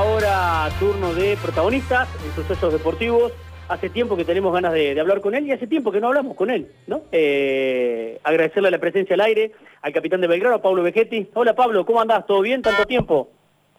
ahora 0.00 0.70
turno 0.78 1.12
de 1.12 1.36
protagonistas 1.36 2.08
en 2.24 2.32
sucesos 2.32 2.72
deportivos. 2.72 3.32
Hace 3.68 3.90
tiempo 3.90 4.16
que 4.16 4.24
tenemos 4.24 4.50
ganas 4.50 4.72
de, 4.72 4.98
hablar 4.98 5.20
con 5.20 5.34
él 5.34 5.46
y 5.46 5.52
hace 5.52 5.66
tiempo 5.66 5.92
que 5.92 6.00
no 6.00 6.08
hablamos 6.08 6.36
con 6.36 6.50
él, 6.50 6.72
¿no? 6.86 7.02
Eh, 7.12 8.18
agradecerle 8.24 8.70
la 8.70 8.78
presencia 8.78 9.12
al 9.12 9.20
aire 9.20 9.52
al 9.82 9.92
capitán 9.92 10.22
de 10.22 10.26
Belgrano, 10.26 10.62
Pablo 10.62 10.82
Vegetti. 10.82 11.28
Hola 11.34 11.54
Pablo, 11.54 11.84
¿cómo 11.84 12.00
andás? 12.00 12.26
¿Todo 12.26 12.40
bien? 12.40 12.62
¿Tanto 12.62 12.86
tiempo? 12.86 13.28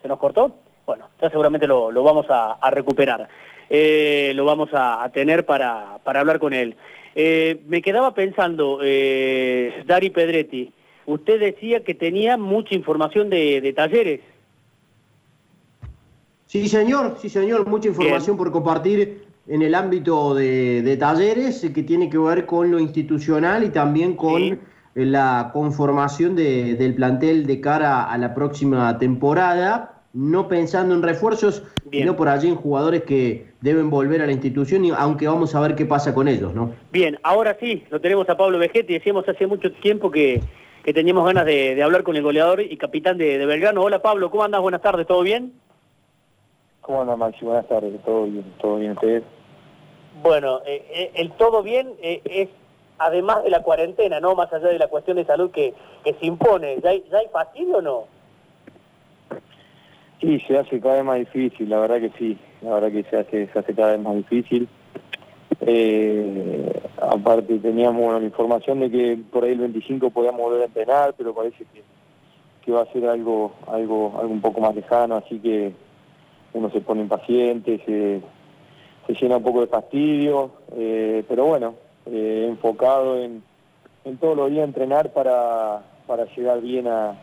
¿Se 0.03 0.07
nos 0.07 0.19
cortó? 0.19 0.55
Bueno, 0.85 1.09
ya 1.19 1.31
seguramente 1.31 1.65
lo, 1.65 1.91
vamos 2.03 2.27
a, 2.29 2.69
recuperar. 2.69 3.27
Eh, 3.67 4.31
lo 4.35 4.45
vamos 4.45 4.69
a, 4.73 5.09
tener 5.11 5.43
para, 5.43 5.95
hablar 6.05 6.37
con 6.37 6.53
él. 6.53 6.75
Eh, 7.15 7.61
me 7.65 7.81
quedaba 7.81 8.13
pensando, 8.13 8.77
Dari 8.77 10.09
Pedretti, 10.11 10.71
usted 11.07 11.39
decía 11.39 11.83
que 11.83 11.95
tenía 11.95 12.37
mucha 12.37 12.75
información 12.75 13.31
de 13.31 13.73
talleres. 13.75 14.21
Sí, 16.51 16.67
señor, 16.67 17.15
sí, 17.17 17.29
señor, 17.29 17.65
mucha 17.65 17.87
información 17.87 18.35
por 18.35 18.51
compartir 18.51 19.23
en 19.47 19.61
el 19.61 19.73
ámbito 19.73 20.35
de, 20.35 20.97
talleres 20.99 21.63
eh, 21.63 21.71
que 21.71 21.81
tiene 21.81 22.09
que 22.09 22.17
ver 22.17 22.45
con 22.45 22.69
lo 22.69 22.77
institucional 22.77 23.63
y 23.63 23.69
también 23.69 24.17
con 24.17 24.41
eh, 24.41 24.59
la 24.95 25.51
conformación 25.53 26.35
del 26.35 26.93
plantel 26.95 27.45
de 27.45 27.61
cara 27.61 28.03
a 28.03 28.17
la 28.17 28.33
próxima 28.33 28.97
temporada, 28.97 30.01
no 30.11 30.49
pensando 30.49 30.93
en 30.93 31.03
refuerzos, 31.03 31.63
sino 31.89 32.17
por 32.17 32.27
allí 32.27 32.49
en 32.49 32.57
jugadores 32.57 33.03
que 33.03 33.45
deben 33.61 33.89
volver 33.89 34.21
a 34.21 34.25
la 34.25 34.33
institución, 34.33 34.83
aunque 34.97 35.29
vamos 35.29 35.55
a 35.55 35.61
ver 35.61 35.75
qué 35.75 35.85
pasa 35.85 36.13
con 36.13 36.27
ellos, 36.27 36.53
¿no? 36.53 36.73
Bien, 36.91 37.17
ahora 37.23 37.55
sí, 37.61 37.85
lo 37.89 38.01
tenemos 38.01 38.27
a 38.27 38.35
Pablo 38.35 38.59
Vegetti, 38.59 38.91
decíamos 38.91 39.25
hace 39.29 39.47
mucho 39.47 39.71
tiempo 39.71 40.11
que, 40.11 40.41
teníamos 40.83 41.25
ganas 41.25 41.45
de, 41.45 41.81
hablar 41.81 42.03
con 42.03 42.17
el 42.17 42.23
goleador 42.23 42.59
y 42.59 42.75
capitán 42.75 43.17
de, 43.17 43.37
de 43.37 43.45
Belgrano. 43.45 43.83
Hola 43.83 44.01
Pablo, 44.01 44.29
¿cómo 44.29 44.43
andas? 44.43 44.59
Buenas 44.59 44.81
tardes, 44.81 45.07
¿todo 45.07 45.21
bien? 45.21 45.53
¿Cómo 46.91 47.03
anda 47.03 47.15
Maxi? 47.15 47.45
Buenas 47.45 47.65
tardes, 47.69 48.01
todo 48.03 48.25
bien, 48.25 48.43
todo 48.59 48.75
bien 48.75 48.91
ustedes. 48.91 49.23
Bueno, 50.21 50.59
eh, 50.65 50.85
eh, 50.93 51.11
el 51.15 51.31
todo 51.31 51.63
bien 51.63 51.93
eh, 52.01 52.19
es 52.25 52.49
además 52.97 53.45
de 53.45 53.49
la 53.49 53.63
cuarentena, 53.63 54.19
¿no? 54.19 54.35
Más 54.35 54.51
allá 54.51 54.67
de 54.67 54.77
la 54.77 54.89
cuestión 54.89 55.15
de 55.15 55.23
salud 55.23 55.51
que, 55.51 55.73
que 56.03 56.13
se 56.15 56.25
impone. 56.25 56.81
¿Ya 56.83 56.89
hay, 56.89 57.05
¿Ya 57.09 57.19
hay 57.19 57.27
fastidio 57.31 57.77
o 57.77 57.81
no? 57.81 58.03
Sí, 60.19 60.37
se 60.41 60.57
hace 60.57 60.81
cada 60.81 60.95
vez 60.95 61.05
más 61.05 61.19
difícil, 61.19 61.69
la 61.69 61.79
verdad 61.79 62.01
que 62.01 62.11
sí, 62.19 62.37
la 62.61 62.73
verdad 62.73 62.91
que 62.91 63.03
se 63.03 63.17
hace, 63.19 63.47
se 63.47 63.59
hace 63.59 63.73
cada 63.73 63.91
vez 63.93 64.01
más 64.01 64.15
difícil. 64.17 64.67
aparte 66.99 67.57
teníamos 67.59 68.19
la 68.19 68.27
información 68.27 68.81
de 68.81 68.91
que 68.91 69.17
por 69.31 69.45
ahí 69.45 69.53
el 69.53 69.59
25 69.59 70.09
podíamos 70.09 70.41
volver 70.41 70.63
a 70.63 70.65
entrenar, 70.65 71.13
pero 71.17 71.33
parece 71.33 71.63
que, 71.73 71.83
que 72.65 72.71
va 72.73 72.81
a 72.81 72.91
ser 72.91 73.07
algo, 73.07 73.53
algo, 73.67 74.13
algo 74.19 74.33
un 74.33 74.41
poco 74.41 74.59
más 74.59 74.75
lejano, 74.75 75.15
así 75.15 75.39
que 75.39 75.71
uno 76.53 76.69
se 76.69 76.81
pone 76.81 77.01
impaciente, 77.01 77.81
se, 77.85 78.21
se 79.07 79.13
llena 79.21 79.37
un 79.37 79.43
poco 79.43 79.61
de 79.61 79.67
fastidio, 79.67 80.51
eh, 80.75 81.23
pero 81.27 81.45
bueno, 81.45 81.75
eh, 82.05 82.45
enfocado 82.49 83.17
en, 83.17 83.43
en 84.05 84.17
todos 84.17 84.35
los 84.35 84.49
días 84.49 84.65
entrenar 84.65 85.11
para, 85.13 85.81
para 86.07 86.25
llegar 86.35 86.61
bien 86.61 86.87
a, 86.87 87.15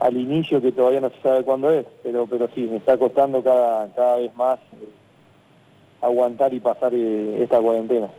al 0.00 0.16
inicio 0.16 0.60
que 0.60 0.72
todavía 0.72 1.00
no 1.00 1.10
se 1.10 1.20
sabe 1.22 1.44
cuándo 1.44 1.70
es, 1.70 1.86
pero 2.02 2.26
pero 2.26 2.48
sí, 2.54 2.62
me 2.62 2.76
está 2.76 2.98
costando 2.98 3.42
cada, 3.42 3.88
cada 3.94 4.16
vez 4.16 4.34
más 4.34 4.58
eh, 4.58 4.88
aguantar 6.00 6.52
y 6.52 6.60
pasar 6.60 6.92
esta 6.94 7.60
cuarentena. 7.60 8.10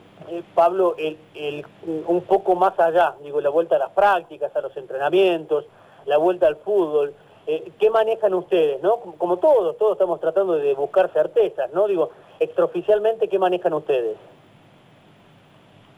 Pablo, 0.56 0.95
el, 0.97 1.18
el, 1.36 1.66
un 2.08 2.22
poco 2.22 2.56
más 2.56 2.80
allá, 2.80 3.16
digo, 3.22 3.42
la 3.42 3.50
vuelta 3.50 3.75
a 3.75 3.80
las 3.80 3.92
prácticas, 3.92 4.56
a 4.56 4.62
los 4.62 4.75
entrenamientos, 4.78 5.66
la 6.06 6.18
vuelta 6.18 6.47
al 6.47 6.56
fútbol, 6.56 7.14
eh, 7.48 7.72
¿Qué 7.80 7.90
manejan 7.90 8.34
ustedes? 8.34 8.82
¿no? 8.82 8.98
Como 9.18 9.38
todos, 9.38 9.78
todos 9.78 9.94
estamos 9.94 10.20
tratando 10.20 10.54
de 10.54 10.74
buscar 10.74 11.12
certezas, 11.12 11.74
¿no? 11.74 11.88
Digo, 11.88 12.12
extraoficialmente, 12.40 13.28
¿qué 13.28 13.38
manejan 13.40 13.74
ustedes? 13.74 14.18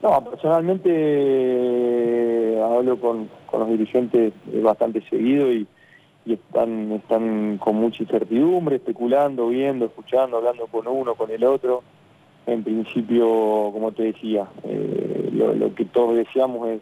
No, 0.01 0.23
personalmente 0.23 0.89
eh, 0.94 2.61
hablo 2.61 3.00
con, 3.00 3.29
los 3.51 3.67
dirigentes 3.69 4.34
bastante 4.61 5.01
seguido 5.09 5.51
y, 5.51 5.67
están, 6.25 6.91
están 6.94 7.59
con 7.59 7.75
mucha 7.75 8.01
incertidumbre, 8.01 8.78
especulando, 8.78 9.50
viendo, 9.50 9.85
escuchando, 9.85 10.38
hablando 10.38 10.66
con 10.67 10.88
uno, 10.88 11.13
con 11.13 11.29
el 11.29 11.44
otro. 11.44 11.84
En 12.47 12.63
principio, 12.63 13.28
como 13.72 13.91
te 13.91 14.03
decía, 14.03 14.47
eh, 14.63 15.29
lo 15.31 15.75
que 15.75 15.85
todos 15.85 16.16
deseamos 16.16 16.67
es 16.69 16.81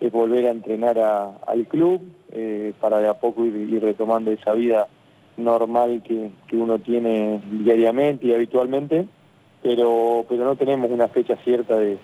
es 0.00 0.12
volver 0.12 0.46
a 0.46 0.50
entrenar 0.50 0.98
al 1.46 1.66
club 1.66 2.00
eh, 2.32 2.72
para 2.80 2.98
de 2.98 3.08
a 3.08 3.14
poco 3.14 3.44
ir, 3.44 3.80
retomando 3.82 4.30
esa 4.30 4.52
vida 4.52 4.88
normal 5.36 6.02
que, 6.02 6.30
uno 6.52 6.78
tiene 6.78 7.40
diariamente 7.50 8.26
y 8.26 8.34
habitualmente, 8.34 9.06
pero, 9.62 10.24
pero 10.28 10.44
no 10.44 10.56
tenemos 10.56 10.90
una 10.90 11.08
fecha 11.08 11.36
cierta 11.44 11.76
de, 11.76 11.98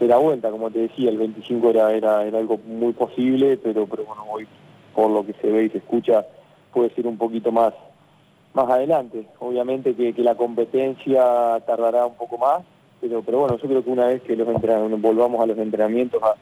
la 0.00 0.16
vuelta, 0.16 0.50
como 0.50 0.70
te 0.70 0.78
decía, 0.78 1.10
el 1.10 1.18
25 1.18 1.70
era, 1.70 1.92
era, 1.92 2.24
era 2.24 2.38
algo 2.38 2.58
muy 2.66 2.94
posible, 2.94 3.58
pero, 3.58 3.86
pero 3.86 4.04
bueno, 4.04 4.24
hoy 4.30 4.46
por 4.94 5.10
lo 5.10 5.24
que 5.26 5.34
se 5.34 5.50
ve 5.50 5.64
y 5.64 5.68
se 5.68 5.78
escucha 5.78 6.24
puede 6.72 6.90
ser 6.94 7.06
un 7.06 7.18
poquito 7.18 7.52
más, 7.52 7.74
más 8.54 8.68
adelante. 8.70 9.26
Obviamente 9.40 9.94
que, 9.94 10.14
la 10.22 10.34
competencia 10.34 11.60
tardará 11.66 12.06
un 12.06 12.14
poco 12.14 12.38
más, 12.38 12.62
pero, 13.00 13.22
pero 13.22 13.40
bueno, 13.40 13.58
yo 13.58 13.68
creo 13.68 13.84
que 13.84 13.90
una 13.90 14.06
vez 14.06 14.22
que 14.22 14.36
los 14.36 14.48
volvamos 15.00 15.40
a 15.42 15.46
los 15.46 15.58
entrenamientos, 15.58 16.22
a, 16.22 16.34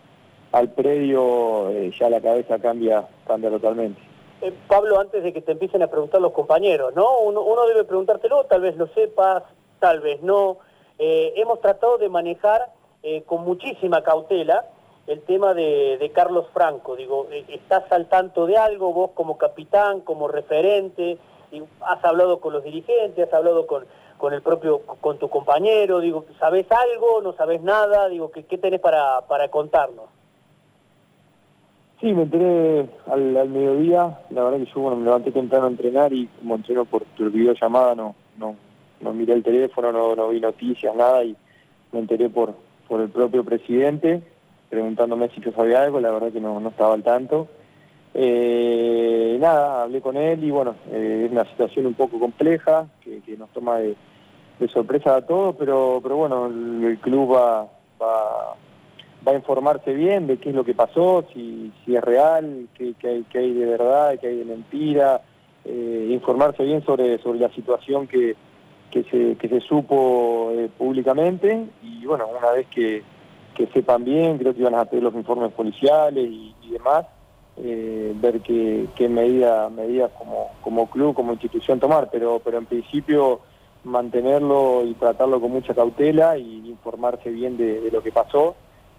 al 0.53 0.71
predio 0.71 1.71
eh, 1.71 1.93
ya 1.99 2.09
la 2.09 2.21
cabeza 2.21 2.59
cambia, 2.59 3.07
cambia 3.27 3.51
totalmente. 3.51 4.01
Eh, 4.41 4.53
Pablo, 4.67 4.99
antes 5.01 5.23
de 5.23 5.33
que 5.33 5.43
te 5.43 5.53
empiecen 5.53 5.83
a 5.83 5.89
preguntar 5.89 6.21
los 6.21 6.33
compañeros, 6.33 6.95
¿no? 6.95 7.21
Uno, 7.21 7.67
debe 7.67 7.85
preguntártelo, 7.85 8.45
tal 8.45 8.63
vez 8.63 8.77
lo 8.77 8.87
sepas, 8.89 9.43
tal 9.81 10.01
vez 10.01 10.23
no. 10.23 10.59
Eh, 10.99 11.35
hemos 11.37 11.61
tratado 11.61 11.99
de 11.99 12.09
manejar 12.09 12.73
con 13.27 13.43
muchísima 13.45 14.03
cautela 14.03 14.67
el 15.07 15.23
tema 15.23 15.55
de, 15.55 16.11
Carlos 16.15 16.47
Franco. 16.53 16.95
Digo, 16.97 17.27
¿estás 17.49 17.91
al 17.91 18.07
tanto 18.07 18.45
de 18.45 18.59
algo 18.59 18.93
vos 18.93 19.13
como 19.15 19.39
capitán, 19.39 20.01
como 20.01 20.29
referente? 20.29 21.17
¿Has 21.81 22.05
hablado 22.05 22.41
con 22.41 22.53
los 22.53 22.65
dirigentes? 22.65 23.27
¿Has 23.27 23.33
hablado 23.33 23.67
con, 23.67 23.87
con 24.19 24.35
el 24.35 24.43
propio, 24.43 24.81
con 25.01 25.19
tu 25.19 25.31
compañero? 25.31 26.01
Digo, 26.01 26.27
¿sabés 26.39 26.67
algo? 26.71 27.23
¿No 27.23 27.33
sabés 27.35 27.63
nada? 27.63 28.09
Digo, 28.09 28.31
¿qué, 28.31 28.45
qué 28.45 28.59
tenés 28.59 28.81
para, 28.81 29.23
para 29.23 29.49
contarnos? 29.49 30.18
Sí, 32.01 32.13
me 32.13 32.23
enteré 32.23 32.89
al, 33.11 33.49
mediodía, 33.49 34.21
la 34.31 34.45
verdad 34.45 34.59
que 34.59 34.73
yo 34.73 34.81
bueno, 34.81 34.99
me 34.99 35.05
levanté 35.05 35.33
temprano 35.33 35.67
a 35.67 35.71
entrenar 35.71 36.13
y 36.13 36.27
como 36.27 36.55
entreno 36.55 36.85
por 36.85 37.05
tu 37.17 37.29
videollamada 37.29 37.95
no, 37.97 38.15
no, 38.39 38.55
no 39.01 39.13
miré 39.13 39.33
el 39.33 39.43
teléfono, 39.43 39.91
no, 39.91 40.29
vi 40.29 40.41
noticias, 40.41 40.95
nada 40.95 41.25
y 41.25 41.37
me 41.91 41.99
enteré 41.99 42.29
por, 42.31 42.55
por 42.87 43.01
el 43.01 43.09
propio 43.09 43.43
presidente 43.45 44.23
preguntándome 44.69 45.29
si 45.31 45.41
yo 45.41 45.53
sabía 45.53 45.83
algo, 45.83 46.01
la 46.01 46.11
verdad 46.11 46.33
que 46.33 46.41
no, 46.41 46.61
no 46.61 46.69
estaba 46.69 46.95
al 46.95 47.03
tanto. 47.03 47.49
Eh, 48.15 49.37
nada, 49.41 49.83
hablé 49.83 50.01
con 50.01 50.17
él 50.17 50.43
y 50.43 50.51
bueno, 50.51 50.75
eh, 50.91 51.25
es 51.27 51.33
una 51.33 51.45
situación 51.45 51.87
un 51.87 51.95
poco 51.95 52.19
compleja 52.19 52.87
que, 53.03 53.21
nos 53.37 53.51
toma 53.51 53.79
de, 53.79 53.97
sorpresa 54.73 55.17
a 55.17 55.27
todos, 55.27 55.55
pero, 55.57 56.01
pero 56.03 56.17
bueno, 56.17 56.47
el, 56.47 56.99
club 57.01 57.35
va, 57.35 57.69
va 58.01 58.55
va 59.27 59.33
a 59.33 59.37
informarse 59.37 59.93
bien 59.93 60.27
de 60.27 60.39
qué 60.39 60.51
es 60.51 60.55
lo 60.55 60.65
que 60.65 60.75
pasó, 60.75 61.25
si, 61.33 61.73
si 61.85 61.97
es 61.97 62.03
real, 62.03 62.69
qué, 62.75 62.95
hay, 63.05 63.25
qué 63.31 63.39
hay 63.39 63.53
de 63.53 63.67
verdad, 63.67 64.19
qué 64.21 64.29
hay 64.29 64.39
de 64.39 64.45
mentira, 64.45 65.23
eh, 65.65 66.09
informarse 66.11 66.63
bien 66.63 66.85
sobre, 66.85 67.19
la 67.39 67.51
situación 67.51 68.07
que, 68.07 68.37
se, 68.93 69.37
que 69.37 69.49
se 69.49 69.61
supo 69.61 70.51
eh, 70.53 70.71
públicamente. 70.77 71.67
Y 71.83 72.07
bueno, 72.07 72.27
una 72.29 72.53
vez 72.53 72.67
que, 72.69 73.03
sepan 73.75 74.05
bien, 74.05 74.39
creo 74.39 74.55
que 74.55 74.61
iban 74.61 74.77
a 74.77 74.83
hacer 74.83 75.03
los 75.03 75.15
informes 75.15 75.53
policiales 75.53 76.29
y, 76.31 76.55
demás, 76.71 77.07
eh, 77.57 78.13
ver 78.15 78.41
qué, 78.41 78.87
qué 78.95 79.09
medidas 79.09 79.71
medida 79.73 80.09
como, 80.11 80.53
como 80.61 80.89
club, 80.89 81.13
como 81.15 81.33
institución 81.33 81.81
tomar, 81.81 82.09
pero, 82.13 82.41
pero 82.45 82.59
en 82.59 82.67
principio 82.67 83.41
mantenerlo 83.83 84.85
y 84.85 84.95
tratarlo 84.95 85.41
con 85.41 85.51
mucha 85.51 85.75
cautela 85.75 86.39
y 86.39 86.69
informarse 86.69 87.31
bien 87.31 87.57
de 87.57 87.91
lo 87.91 88.01
que 88.01 88.13
pasó 88.13 88.55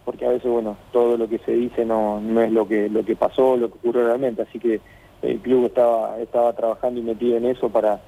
porque 0.09 0.25
a 0.25 0.29
veces, 0.29 0.51
bueno, 0.51 0.75
todo 0.91 1.17
lo 1.17 1.29
que 1.29 1.37
se 1.37 1.51
dice 1.51 1.85
no, 1.85 2.19
no 2.19 2.41
es 2.41 2.51
lo 2.51 2.67
que, 2.67 2.89
lo 2.89 3.05
que 3.05 3.15
pasó, 3.15 3.55
lo 3.55 3.69
que 3.69 3.77
ocurrió 3.77 4.05
realmente, 4.05 4.41
así 4.41 4.57
que 4.57 4.81
el 5.21 5.39
club 5.39 5.67
estaba, 5.67 6.17
estaba 6.17 6.51
trabajando 6.53 6.99
y 6.99 7.03
metido 7.03 7.37
en 7.37 7.45
eso 7.45 7.69
para, 7.69 8.01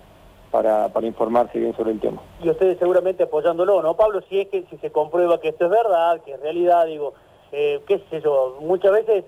para, 0.49 0.89
para 0.89 1.05
informarse 1.05 1.59
bien 1.59 1.75
sobre 1.75 1.91
el 1.91 1.99
tema. 1.99 2.19
Y 2.41 2.49
ustedes 2.49 2.79
seguramente 2.79 3.21
apoyándolo, 3.21 3.83
¿no, 3.83 3.95
Pablo? 3.95 4.21
Si 4.27 4.39
es 4.39 4.47
que 4.47 4.63
si 4.71 4.77
se 4.77 4.91
comprueba 4.91 5.39
que 5.39 5.49
esto 5.49 5.65
es 5.65 5.69
verdad, 5.69 6.21
que 6.21 6.31
es 6.31 6.39
realidad, 6.41 6.87
digo, 6.87 7.13
eh, 7.51 7.81
qué 7.85 8.01
sé 8.09 8.19
yo, 8.19 8.57
muchas 8.61 8.93
veces 8.93 9.23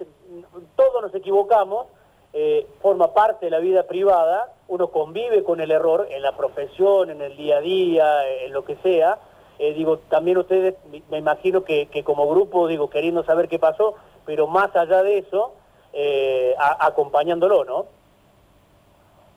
todos 0.76 1.00
nos 1.00 1.14
equivocamos, 1.14 1.86
eh, 2.34 2.66
forma 2.82 3.14
parte 3.14 3.46
de 3.46 3.52
la 3.52 3.60
vida 3.60 3.84
privada, 3.84 4.52
uno 4.68 4.88
convive 4.88 5.44
con 5.44 5.62
el 5.62 5.70
error 5.70 6.08
en 6.10 6.24
la 6.24 6.36
profesión, 6.36 7.12
en 7.12 7.22
el 7.22 7.38
día 7.38 7.58
a 7.58 7.62
día, 7.62 8.28
en 8.48 8.52
lo 8.52 8.66
que 8.66 8.78
sea, 8.78 9.20
eh, 9.60 9.74
digo, 9.74 10.00
también 10.10 10.38
ustedes, 10.38 10.76
me 11.10 11.18
imagino 11.18 11.64
que, 11.64 11.88
como 12.04 12.28
grupo, 12.28 12.68
digo, 12.68 12.90
queriendo 12.90 13.24
saber 13.24 13.48
qué 13.48 13.60
pasó, 13.60 13.96
pero 14.26 14.48
más 14.48 14.76
allá 14.76 15.04
de 15.04 15.20
eso, 15.20 15.54
eh, 15.94 16.56
acompañándolo, 16.80 17.64
¿no? 17.64 17.86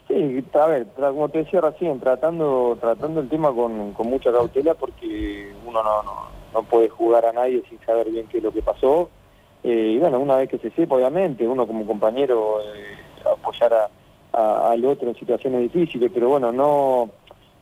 Sí, 0.08 0.44
a 0.52 0.66
ver, 0.66 0.86
como 0.96 1.28
te 1.28 1.38
decía 1.38 1.60
recién, 1.60 1.98
tratando 1.98 2.78
tratando 2.80 3.20
el 3.20 3.28
tema 3.28 3.52
con, 3.52 3.92
con 3.92 4.08
mucha 4.08 4.30
cautela 4.32 4.74
porque 4.74 5.52
uno 5.66 5.82
no, 5.82 6.02
no, 6.54 6.62
puede 6.62 6.88
jugar 6.88 7.26
a 7.26 7.32
nadie 7.32 7.64
sin 7.68 7.80
saber 7.84 8.10
bien 8.10 8.28
qué 8.28 8.38
es 8.38 8.44
lo 8.44 8.52
que 8.52 8.62
pasó. 8.62 9.10
Eh, 9.64 9.94
y 9.94 9.98
bueno, 9.98 10.20
una 10.20 10.36
vez 10.36 10.48
que 10.48 10.58
se 10.58 10.70
sepa, 10.70 10.94
obviamente, 10.94 11.46
uno 11.46 11.66
como 11.66 11.84
compañero 11.84 12.60
apoyar 13.24 13.90
a, 14.32 14.70
al 14.70 14.84
otro 14.84 15.08
en 15.08 15.16
situaciones 15.16 15.60
difíciles, 15.62 16.10
pero 16.14 16.28
bueno, 16.28 16.52
no, 16.52 17.10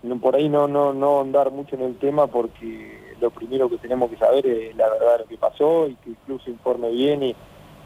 no 0.05 0.19
por 0.19 0.37
ahí 0.37 0.49
no, 0.49 0.69
no, 0.69 0.93
no 0.93 1.21
andar 1.21 1.51
mucho 1.51 1.77
en 1.77 1.83
el 1.83 1.97
tema 1.99 2.27
porque 2.27 3.15
lo 3.21 3.31
primero 3.31 3.69
que 3.69 3.79
tenemos 3.79 4.11
que 4.11 4.17
saber 4.17 4.47
es 4.47 4.77
la 4.77 4.89
verdad 4.89 5.13
de 5.13 5.19
lo 5.21 5.27
que 5.27 5.39
pasó 5.39 5.89
y 5.89 5.95
que 5.97 6.11
incluso 6.11 6.51
informe 6.51 6.91
bien 6.91 7.23
y 7.23 7.37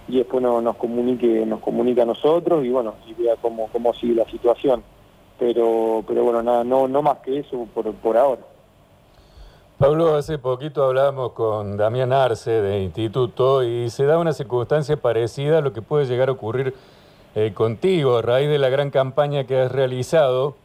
y 0.09 0.17
después 0.17 0.43
nos 0.43 0.77
comunique, 0.77 1.45
nos 1.45 1.61
comunica 1.61 2.03
a 2.03 2.07
nosotros 2.07 2.65
y 2.65 2.71
bueno, 2.71 2.95
y 3.07 3.13
vea 3.15 3.37
cómo, 3.41 3.69
cómo 3.71 3.93
sigue 3.93 4.15
la 4.15 4.25
situación. 4.25 4.83
Pero, 5.39 6.03
pero 6.07 6.25
bueno, 6.25 6.43
nada, 6.43 6.65
no, 6.65 6.89
no 6.89 7.03
más 7.03 7.19
que 7.19 7.39
eso 7.41 7.69
por, 7.75 7.93
por 7.95 8.17
ahora. 8.17 8.41
Pablo, 9.77 10.17
hace 10.17 10.39
poquito 10.39 10.83
hablábamos 10.83 11.33
con 11.33 11.77
Damián 11.77 12.13
Arce 12.13 12.51
de 12.51 12.81
Instituto 12.81 13.63
y 13.63 13.91
se 13.91 14.07
da 14.07 14.19
una 14.19 14.33
circunstancia 14.33 14.97
parecida 14.97 15.59
a 15.59 15.61
lo 15.61 15.73
que 15.73 15.83
puede 15.83 16.07
llegar 16.07 16.31
a 16.31 16.33
ocurrir 16.33 16.75
eh, 17.37 17.53
contigo 17.55 18.17
a 18.17 18.23
raíz 18.23 18.49
de 18.49 18.59
la 18.59 18.71
gran 18.71 18.91
campaña 18.91 19.45
que 19.45 19.61
has 19.61 19.71
realizado 19.71 20.57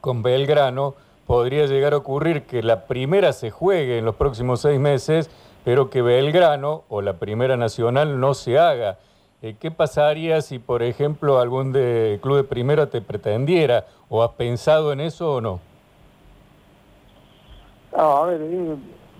con 0.00 0.22
Belgrano. 0.22 0.94
Podría 1.26 1.66
llegar 1.66 1.92
a 1.92 1.96
ocurrir 1.96 2.44
que 2.44 2.62
la 2.62 2.86
primera 2.86 3.32
se 3.32 3.50
juegue 3.50 3.98
en 3.98 4.04
los 4.04 4.14
próximos 4.14 4.60
seis 4.60 4.78
meses 4.78 5.30
pero 5.66 5.90
que 5.90 6.00
Belgrano 6.00 6.84
o 6.88 7.02
la 7.02 7.14
Primera 7.14 7.56
Nacional 7.56 8.20
no 8.20 8.34
se 8.34 8.56
haga. 8.56 8.98
Eh, 9.42 9.56
¿Qué 9.58 9.72
pasaría 9.72 10.40
si, 10.40 10.60
por 10.60 10.84
ejemplo, 10.84 11.40
algún 11.40 11.72
de, 11.72 12.20
club 12.22 12.36
de 12.36 12.44
primera 12.44 12.88
te 12.88 13.00
pretendiera? 13.00 13.84
¿O 14.08 14.22
has 14.22 14.30
pensado 14.30 14.92
en 14.92 15.00
eso 15.00 15.34
o 15.34 15.40
no? 15.40 15.58
No, 17.96 18.00
a 18.00 18.26
ver, 18.26 18.40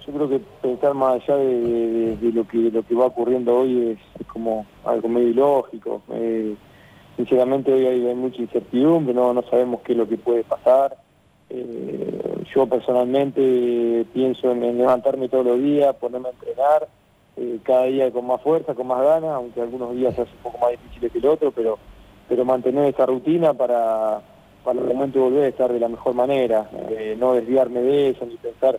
yo 0.06 0.12
creo 0.12 0.28
que 0.28 0.40
pensar 0.62 0.94
más 0.94 1.14
allá 1.14 1.36
de, 1.36 2.16
lo 2.32 2.46
que 2.46 2.58
lo 2.58 2.84
que 2.84 2.94
va 2.94 3.06
ocurriendo 3.06 3.52
hoy 3.52 3.98
es, 4.20 4.26
como 4.28 4.66
algo 4.84 5.08
medio 5.08 5.30
ilógico. 5.30 6.00
Eh, 6.12 6.54
sinceramente 7.16 7.72
hoy 7.72 7.86
hay, 7.86 8.14
mucha 8.14 8.42
incertidumbre, 8.42 9.14
no, 9.14 9.32
no 9.32 9.42
sabemos 9.42 9.80
qué 9.82 9.92
es 9.92 9.98
lo 9.98 10.08
que 10.08 10.18
puede 10.18 10.44
pasar. 10.44 10.96
Eh, 11.48 12.44
yo 12.54 12.66
personalmente 12.66 14.04
pienso 14.12 14.52
en, 14.52 14.78
levantarme 14.78 15.28
todos 15.28 15.46
los 15.46 15.58
días, 15.58 15.94
ponerme 15.96 16.28
a 16.28 16.32
entrenar, 16.32 16.88
eh, 17.36 17.58
cada 17.62 17.84
día 17.84 18.10
con 18.10 18.26
más 18.26 18.40
fuerza, 18.42 18.74
con 18.74 18.86
más 18.86 19.02
ganas, 19.02 19.30
aunque 19.30 19.60
algunos 19.60 19.94
días 19.94 20.14
se 20.14 20.22
hace 20.22 20.32
un 20.32 20.42
poco 20.42 20.58
más 20.58 20.70
difícil 20.72 21.10
que 21.10 21.18
el 21.18 21.26
otro, 21.26 21.50
pero, 21.52 21.78
pero 22.28 22.44
mantener 22.44 22.86
esa 22.86 23.06
rutina 23.06 23.54
para, 23.54 24.20
para 24.64 24.80
el 24.80 24.86
momento 24.86 25.20
volver 25.20 25.44
a 25.44 25.48
estar 25.48 25.72
de 25.72 25.80
la 25.80 25.88
mejor 25.88 26.14
manera, 26.14 26.68
eh, 26.90 27.16
no 27.18 27.34
desviarme 27.34 27.80
de 27.82 28.10
eso, 28.10 28.26
ni 28.26 28.36
pensar 28.36 28.78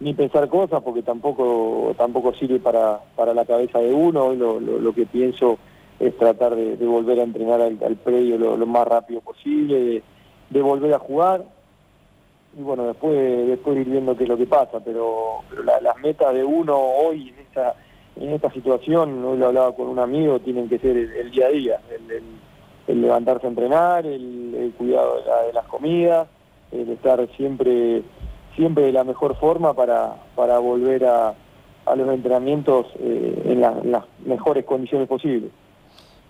ni 0.00 0.12
pensar 0.12 0.48
cosas, 0.48 0.82
porque 0.82 1.02
tampoco 1.02 1.94
tampoco 1.96 2.34
sirve 2.34 2.58
para, 2.58 3.00
para 3.16 3.32
la 3.32 3.44
cabeza 3.44 3.78
de 3.78 3.92
uno, 3.92 4.34
lo, 4.34 4.60
lo, 4.60 4.92
que 4.92 5.06
pienso 5.06 5.58
es 5.98 6.16
tratar 6.16 6.54
de, 6.54 6.76
volver 6.84 7.20
a 7.20 7.24
entrenar 7.24 7.60
al, 7.60 7.96
predio 7.96 8.38
lo, 8.38 8.66
más 8.66 8.86
rápido 8.86 9.20
posible, 9.20 10.02
de 10.50 10.62
volver 10.62 10.94
a 10.94 10.98
jugar, 10.98 11.44
y 12.56 12.62
bueno, 12.62 12.86
después, 12.86 13.46
después 13.48 13.78
ir 13.78 13.88
viendo 13.88 14.16
qué 14.16 14.24
es 14.24 14.28
lo 14.28 14.36
que 14.36 14.46
pasa, 14.46 14.80
pero, 14.80 15.40
las 15.82 15.96
metas 15.98 16.34
de 16.34 16.44
uno 16.44 16.76
hoy 16.76 17.30
en 17.30 17.38
esta, 17.40 17.74
en 18.16 18.30
esta 18.30 18.50
situación, 18.50 19.24
hoy 19.24 19.38
lo 19.38 19.46
hablaba 19.46 19.74
con 19.74 19.88
un 19.88 19.98
amigo, 19.98 20.40
tienen 20.40 20.68
que 20.68 20.78
ser 20.78 20.96
el, 20.96 21.30
día 21.30 21.46
a 21.46 21.50
día, 21.50 21.80
el, 22.86 23.00
levantarse 23.00 23.46
a 23.46 23.50
entrenar, 23.50 24.06
el, 24.06 24.72
cuidado 24.76 25.16
de, 25.46 25.52
las 25.52 25.66
comidas, 25.66 26.28
el 26.70 26.90
estar 26.90 27.26
siempre, 27.36 28.02
siempre 28.56 28.84
de 28.84 28.92
la 28.92 29.04
mejor 29.04 29.36
forma 29.36 29.74
para, 29.74 30.16
para 30.34 30.58
volver 30.58 31.06
a, 31.06 31.34
a 31.86 31.96
los 31.96 32.08
entrenamientos 32.12 32.86
eh, 32.98 33.42
en 33.46 33.60
las 33.60 34.04
mejores 34.24 34.64
condiciones 34.64 35.08
posibles. 35.08 35.50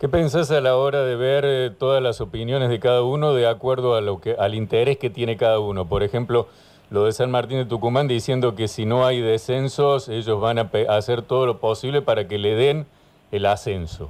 ¿Qué 0.00 0.08
pensás 0.08 0.50
a 0.50 0.60
la 0.60 0.76
hora 0.76 1.04
de 1.04 1.14
ver 1.14 1.44
eh, 1.46 1.70
todas 1.70 2.02
las 2.02 2.20
opiniones 2.20 2.68
de 2.68 2.80
cada 2.80 3.04
uno 3.04 3.32
de 3.32 3.46
acuerdo 3.46 3.94
a 3.94 4.00
lo 4.00 4.20
que, 4.20 4.34
al 4.36 4.56
interés 4.56 4.98
que 4.98 5.08
tiene 5.08 5.36
cada 5.36 5.60
uno? 5.60 5.86
Por 5.86 6.02
ejemplo, 6.02 6.48
lo 6.90 7.04
de 7.04 7.12
San 7.12 7.30
Martín 7.30 7.58
de 7.58 7.64
Tucumán 7.64 8.08
diciendo 8.08 8.56
que 8.56 8.66
si 8.66 8.86
no 8.86 9.06
hay 9.06 9.20
descensos, 9.20 10.08
ellos 10.08 10.40
van 10.40 10.58
a 10.58 10.68
hacer 10.88 11.22
todo 11.22 11.46
lo 11.46 11.60
posible 11.60 12.02
para 12.02 12.26
que 12.26 12.38
le 12.38 12.56
den 12.56 12.86
el 13.30 13.46
ascenso. 13.46 14.08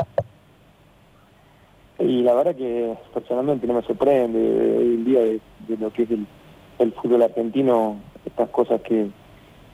Y 1.99 2.23
la 2.23 2.35
verdad 2.35 2.57
que 2.57 2.97
personalmente 3.13 3.67
no 3.67 3.75
me 3.75 3.83
sorprende 3.83 4.39
hoy 4.79 4.95
en 4.95 5.05
día 5.05 5.21
de, 5.21 5.41
lo 5.79 5.93
que 5.93 6.05
es 6.05 6.09
el, 6.79 6.93
fútbol 6.95 7.23
argentino, 7.23 8.01
estas 8.25 8.49
cosas 8.49 8.81
que, 8.81 9.11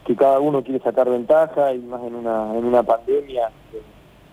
que 0.04 0.16
cada 0.16 0.40
uno 0.40 0.64
quiere 0.64 0.82
sacar 0.82 1.08
ventaja 1.08 1.72
y 1.72 1.78
más 1.78 2.02
en 2.02 2.16
una, 2.16 2.52
en 2.58 2.64
una 2.64 2.82
pandemia, 2.82 3.52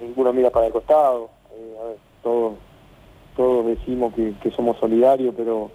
ninguno 0.02 0.34
mira 0.34 0.50
para 0.50 0.66
el 0.66 0.74
costado 0.74 1.37
eh, 1.57 1.98
todos, 2.24 2.54
todos 3.36 3.65
decimos 3.65 4.13
que, 4.13 4.51
somos 4.51 4.77
solidarios, 4.77 5.33
pero 5.36 5.71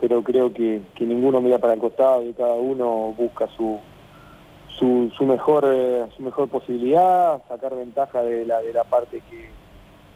pero 0.00 0.22
creo 0.22 0.52
que, 0.52 0.80
ninguno 1.00 1.42
mira 1.42 1.58
para 1.58 1.74
el 1.74 1.80
costado 1.80 2.24
y 2.24 2.32
cada 2.32 2.54
uno 2.54 3.14
busca 3.16 3.46
su 3.56 3.78
su, 4.78 5.26
mejor 5.26 5.66
eh, 5.70 6.06
su 6.16 6.22
mejor 6.22 6.48
posibilidad, 6.48 7.42
sacar 7.48 7.76
ventaja 7.76 8.22
de 8.22 8.46
la 8.46 8.62
de 8.62 8.72
la 8.72 8.84
parte 8.84 9.22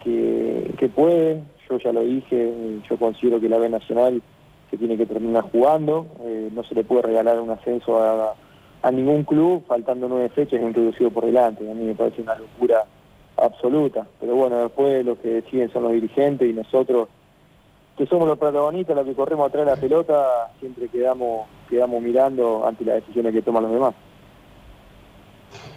que, 0.02 0.74
que, 0.78 0.88
puede. 0.88 1.42
Yo 1.68 1.78
ya 1.78 1.92
lo 1.92 2.00
dije, 2.00 2.52
yo 2.88 2.96
considero 2.98 3.40
que 3.40 3.48
la 3.48 3.58
B 3.58 3.68
Nacional 3.68 4.22
se 4.70 4.78
tiene 4.78 4.96
que 4.96 5.06
terminar 5.06 5.44
jugando, 5.50 6.06
eh, 6.22 6.50
no 6.52 6.62
se 6.64 6.74
le 6.74 6.84
puede 6.84 7.02
regalar 7.02 7.40
un 7.40 7.50
ascenso 7.50 8.02
a, 8.02 8.34
a 8.82 8.90
ningún 8.90 9.24
club 9.24 9.64
faltando 9.66 10.08
nueve 10.08 10.28
fechas 10.30 10.60
introducido 10.60 11.10
por 11.10 11.24
delante. 11.24 11.70
A 11.70 11.74
mí 11.74 11.84
me 11.84 11.94
parece 11.94 12.22
una 12.22 12.36
locura 12.36 12.84
absoluta. 13.36 14.06
Pero 14.20 14.34
bueno, 14.34 14.58
después 14.58 15.04
lo 15.04 15.20
que 15.20 15.28
deciden 15.28 15.72
son 15.72 15.84
los 15.84 15.92
dirigentes 15.92 16.48
y 16.48 16.52
nosotros, 16.52 17.08
que 17.96 18.06
somos 18.06 18.28
los 18.28 18.38
protagonistas, 18.38 18.96
los 18.96 19.06
que 19.06 19.14
corremos 19.14 19.48
atrás 19.48 19.66
de 19.66 19.70
la 19.72 19.80
pelota, 19.80 20.50
siempre 20.60 20.88
quedamos, 20.88 21.46
quedamos 21.68 22.02
mirando 22.02 22.66
ante 22.66 22.84
las 22.84 22.96
decisiones 22.96 23.32
que 23.32 23.42
toman 23.42 23.64
los 23.64 23.72
demás. 23.72 23.94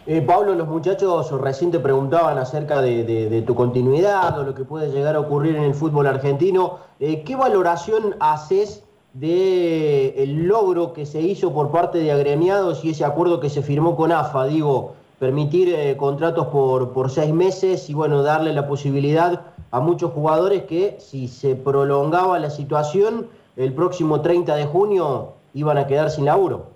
Eh, 0.06 0.21
Pablo, 0.21 0.56
los 0.56 0.68
muchachos 0.68 1.30
recién 1.42 1.69
te 1.69 1.80
preguntaban 1.80 2.38
acerca 2.38 2.81
de, 2.81 3.44
tu 3.45 3.56
continuidad 3.56 4.39
o 4.39 4.44
lo 4.44 4.56
que 4.56 4.63
puede 4.63 4.89
llegar 4.89 5.15
a 5.15 5.19
ocurrir 5.19 5.56
en 5.57 5.63
el 5.63 5.74
fútbol 5.74 6.07
argentino. 6.07 6.80
Eh, 7.00 7.24
¿Qué 7.24 7.36
valoración 7.36 8.16
haces 8.19 8.83
del 9.14 10.14
el 10.16 10.47
logro 10.47 10.94
que 10.94 11.06
se 11.06 11.19
hizo 11.21 11.54
por 11.54 11.71
parte 11.71 11.97
de 11.97 12.11
agremiados 12.11 12.85
y 12.85 12.92
ese 12.92 13.04
acuerdo 13.04 13.40
que 13.40 13.49
se 13.49 13.61
firmó 13.61 13.97
con 13.97 14.14
AFA? 14.14 14.45
Digo, 14.45 14.94
permitir 15.19 15.74
eh, 15.74 15.97
contratos 15.97 16.47
por, 16.47 16.94
por 16.94 17.09
seis 17.09 17.33
meses 17.33 17.90
y 17.90 17.94
bueno, 17.94 18.21
darle 18.24 18.54
la 18.54 18.68
posibilidad 18.68 19.42
a 19.71 19.80
muchos 19.80 20.12
jugadores 20.12 20.64
que 20.64 20.97
si 21.00 21.28
se 21.28 21.56
prolongaba 21.56 22.40
la 22.40 22.50
situación, 22.50 23.28
el 23.56 23.74
próximo 23.74 24.21
30 24.21 24.56
de 24.56 24.66
junio 24.66 25.33
iban 25.54 25.78
a 25.78 25.88
quedar 25.88 26.09
sin 26.09 26.26
laburo. 26.26 26.68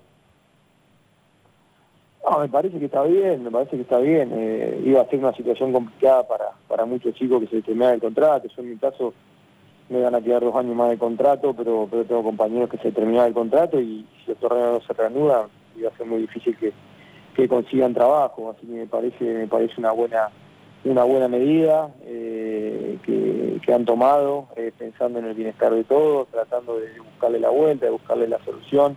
No, 2.28 2.38
me 2.38 2.48
parece 2.48 2.78
que 2.78 2.86
está 2.86 3.02
bien, 3.02 3.44
me 3.44 3.50
parece 3.50 3.76
que 3.76 3.82
está 3.82 3.98
bien. 3.98 4.30
Eh, 4.32 4.82
iba 4.84 5.00
a 5.00 5.08
ser 5.08 5.18
una 5.18 5.34
situación 5.34 5.72
complicada 5.72 6.26
para, 6.26 6.50
para 6.68 6.84
muchos 6.84 7.14
chicos 7.14 7.40
que 7.40 7.48
se 7.48 7.62
terminaban 7.62 7.96
el 7.96 8.00
contrato. 8.00 8.48
Yo 8.48 8.62
en 8.62 8.70
mi 8.70 8.76
caso 8.76 9.12
me 9.88 10.00
van 10.00 10.14
a 10.14 10.20
quedar 10.20 10.42
dos 10.42 10.54
años 10.54 10.76
más 10.76 10.90
de 10.90 10.98
contrato, 10.98 11.52
pero, 11.54 11.88
pero 11.90 12.04
tengo 12.04 12.22
compañeros 12.22 12.70
que 12.70 12.78
se 12.78 12.92
terminaban 12.92 13.28
el 13.28 13.34
contrato 13.34 13.80
y 13.80 14.06
si 14.24 14.30
el 14.30 14.36
torneo 14.36 14.74
no 14.74 14.80
se 14.80 14.92
reanuda, 14.92 15.48
iba 15.76 15.90
a 15.90 15.96
ser 15.96 16.06
muy 16.06 16.20
difícil 16.20 16.56
que, 16.56 16.72
que 17.34 17.48
consigan 17.48 17.94
trabajo, 17.94 18.50
así 18.50 18.66
que 18.66 18.72
me 18.72 18.86
parece, 18.86 19.24
me 19.24 19.46
parece 19.46 19.74
una 19.78 19.92
buena, 19.92 20.28
una 20.84 21.04
buena 21.04 21.28
medida 21.28 21.90
eh, 22.04 22.98
que, 23.04 23.60
que, 23.64 23.72
han 23.72 23.84
tomado, 23.84 24.48
eh, 24.56 24.72
pensando 24.76 25.18
en 25.18 25.26
el 25.26 25.34
bienestar 25.34 25.72
de 25.72 25.84
todos, 25.84 26.28
tratando 26.28 26.78
de 26.78 26.98
buscarle 27.00 27.40
la 27.40 27.50
vuelta, 27.50 27.86
de 27.86 27.92
buscarle 27.92 28.28
la 28.28 28.42
solución, 28.44 28.96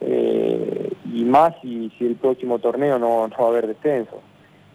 eh, 0.00 0.90
y 1.12 1.24
más 1.24 1.54
si, 1.60 1.90
si 1.98 2.06
el 2.06 2.16
próximo 2.16 2.58
torneo 2.58 2.98
no, 2.98 3.28
va 3.28 3.44
a 3.44 3.48
haber 3.48 3.66
descenso. 3.66 4.20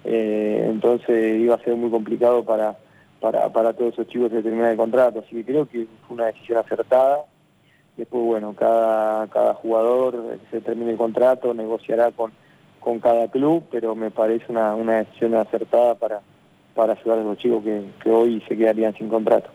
entonces 0.04 1.40
iba 1.40 1.56
a 1.56 1.64
ser 1.64 1.76
muy 1.76 1.90
complicado 1.90 2.44
para, 2.44 2.78
para, 3.20 3.50
para 3.50 3.74
todos 3.74 3.94
esos 3.94 4.08
chicos 4.08 4.32
de 4.32 4.42
terminar 4.44 4.72
el 4.72 4.78
contrato, 4.78 5.20
así 5.20 5.36
que 5.38 5.46
creo 5.46 5.68
que 5.68 5.88
fue 6.08 6.16
una 6.16 6.28
decisión 6.28 6.60
acertada. 6.60 7.26
Después, 7.98 8.24
bueno, 8.24 8.56
cada, 8.56 9.28
cada 9.28 9.54
jugador 9.54 10.40
que 10.40 10.58
se 10.58 10.62
termine 10.62 10.92
el 10.92 10.98
contrato 10.98 11.54
negociará 11.54 12.10
con, 12.12 12.32
con 12.82 13.00
cada 13.00 13.30
club, 13.30 13.64
pero 13.72 13.96
me 13.96 14.12
parece 14.12 14.46
una, 14.50 14.76
una 14.76 14.98
decisión 14.98 15.36
acertada 15.36 15.96
para, 15.96 16.22
para 16.76 16.94
ayudar 16.94 17.20
a 17.20 17.24
los 17.24 17.38
chicos 17.38 17.64
que, 17.64 18.12
hoy 18.12 18.44
se 18.48 18.58
quedarían 18.58 18.94
sin 18.96 19.08
contrato. 19.08 19.50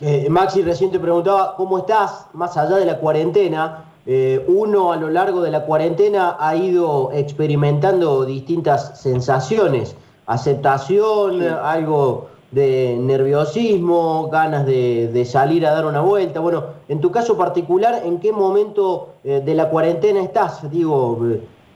Eh, 0.00 0.28
Maxi, 0.30 0.62
recién 0.62 0.90
te 0.90 0.98
preguntaba 0.98 1.54
cómo 1.56 1.78
estás 1.78 2.26
más 2.32 2.56
allá 2.56 2.76
de 2.76 2.86
la 2.86 2.98
cuarentena. 2.98 3.84
Eh, 4.06 4.44
uno 4.48 4.92
a 4.92 4.96
lo 4.96 5.10
largo 5.10 5.42
de 5.42 5.50
la 5.50 5.64
cuarentena 5.64 6.36
ha 6.40 6.56
ido 6.56 7.10
experimentando 7.12 8.24
distintas 8.24 9.00
sensaciones, 9.00 9.94
aceptación, 10.26 11.42
algo 11.42 12.28
de 12.52 12.98
nerviosismo, 13.00 14.28
ganas 14.28 14.66
de, 14.66 15.24
salir 15.24 15.66
a 15.66 15.72
dar 15.72 15.86
una 15.86 16.00
vuelta. 16.00 16.40
Bueno, 16.40 16.64
en 16.88 17.00
tu 17.00 17.10
caso 17.10 17.36
particular, 17.36 18.02
¿en 18.04 18.18
qué 18.18 18.32
momento 18.32 19.14
eh, 19.24 19.40
de 19.44 19.54
la 19.54 19.70
cuarentena 19.70 20.20
estás? 20.20 20.68
Digo, 20.70 21.18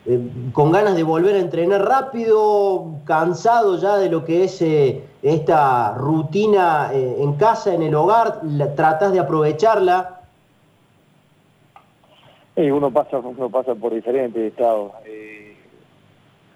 eh, 0.07 0.13
eh, 0.13 0.19
con 0.53 0.71
ganas 0.71 0.95
de 0.95 1.03
volver 1.03 1.35
a 1.35 1.39
entrenar 1.39 1.85
rápido, 1.85 2.95
cansado 3.05 3.77
ya 3.77 3.97
de 3.97 4.09
lo 4.09 4.23
que 4.25 4.45
es 4.45 4.61
esta 5.21 5.93
rutina 5.95 6.91
en 6.93 7.33
casa, 7.33 7.73
en 7.73 7.83
el 7.83 7.95
hogar, 7.95 8.41
¿tratas 8.75 9.11
de 9.11 9.19
aprovecharla? 9.19 10.21
uno, 12.55 12.91
pasa, 12.91 13.19
uno 13.19 13.49
pasa 13.49 13.75
por 13.75 13.93
diferentes 13.93 14.41
estados 14.41 14.91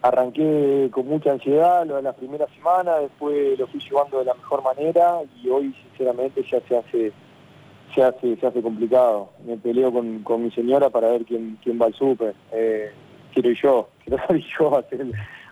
arranqué 0.02 0.90
con 0.92 1.08
mucha 1.08 1.32
ansiedad 1.32 1.86
lo 1.86 1.96
de 1.96 2.02
la 2.02 2.14
primera 2.14 2.48
semana, 2.56 2.98
después 2.98 3.58
lo 3.58 3.68
fui 3.68 3.80
llevando 3.80 4.20
de 4.20 4.26
la 4.26 4.34
mejor 4.34 4.64
manera 4.64 5.20
y 5.42 5.50
hoy 5.50 5.76
sinceramente 5.90 6.44
ya 6.50 6.60
se 6.62 6.78
hace 6.78 7.12
se 7.94 8.38
se 8.38 8.48
hace 8.48 8.62
complicado. 8.62 9.30
Me 9.46 9.58
peleo 9.58 9.92
con, 9.92 10.24
con 10.24 10.44
mi 10.44 10.52
señora 10.52 10.90
para 10.90 11.10
ver 11.12 11.26
quién, 11.26 11.58
quién 11.62 11.80
va 11.80 11.88
al 11.88 11.94
súper. 11.94 12.34
Eh, 12.52 12.92
quiero 13.34 13.50
ir 13.50 13.58
yo, 13.62 13.90
quiero 14.04 14.24
salir 14.28 14.46
yo 14.60 14.76
a 14.76 14.80
hacer, 14.80 15.02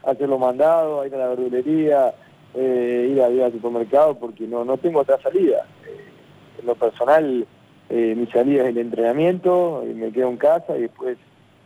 a 0.04 0.12
hacer 0.12 0.30
a 0.30 1.08
ir 1.08 1.16
a 1.16 1.18
la 1.18 1.28
verdulería, 1.30 2.14
eh, 2.54 3.10
ir, 3.12 3.22
a, 3.22 3.30
ir 3.30 3.44
al 3.44 3.52
supermercado 3.52 4.16
porque 4.16 4.48
no, 4.48 4.66
no 4.66 4.78
tengo 4.78 5.00
otra 5.00 5.20
salida. 5.22 5.66
Eh, 5.86 6.60
en 6.60 6.66
lo 6.66 6.76
personal, 6.76 7.48
mi 7.90 8.28
salida 8.28 8.64
es 8.64 8.70
el 8.70 8.78
entrenamiento, 8.78 9.84
me 9.96 10.12
quedo 10.12 10.30
en 10.30 10.38
casa 10.38 10.78
y 10.78 10.82
después 10.82 11.18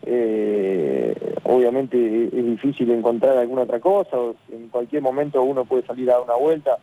eh, 0.05 1.15
obviamente 1.43 2.25
es 2.25 2.45
difícil 2.45 2.91
encontrar 2.91 3.37
alguna 3.37 3.63
otra 3.63 3.79
cosa, 3.79 4.17
o 4.17 4.35
en 4.51 4.67
cualquier 4.69 5.01
momento 5.01 5.41
uno 5.41 5.65
puede 5.65 5.85
salir 5.85 6.09
a 6.09 6.13
dar 6.13 6.23
una 6.23 6.35
vuelta, 6.35 6.77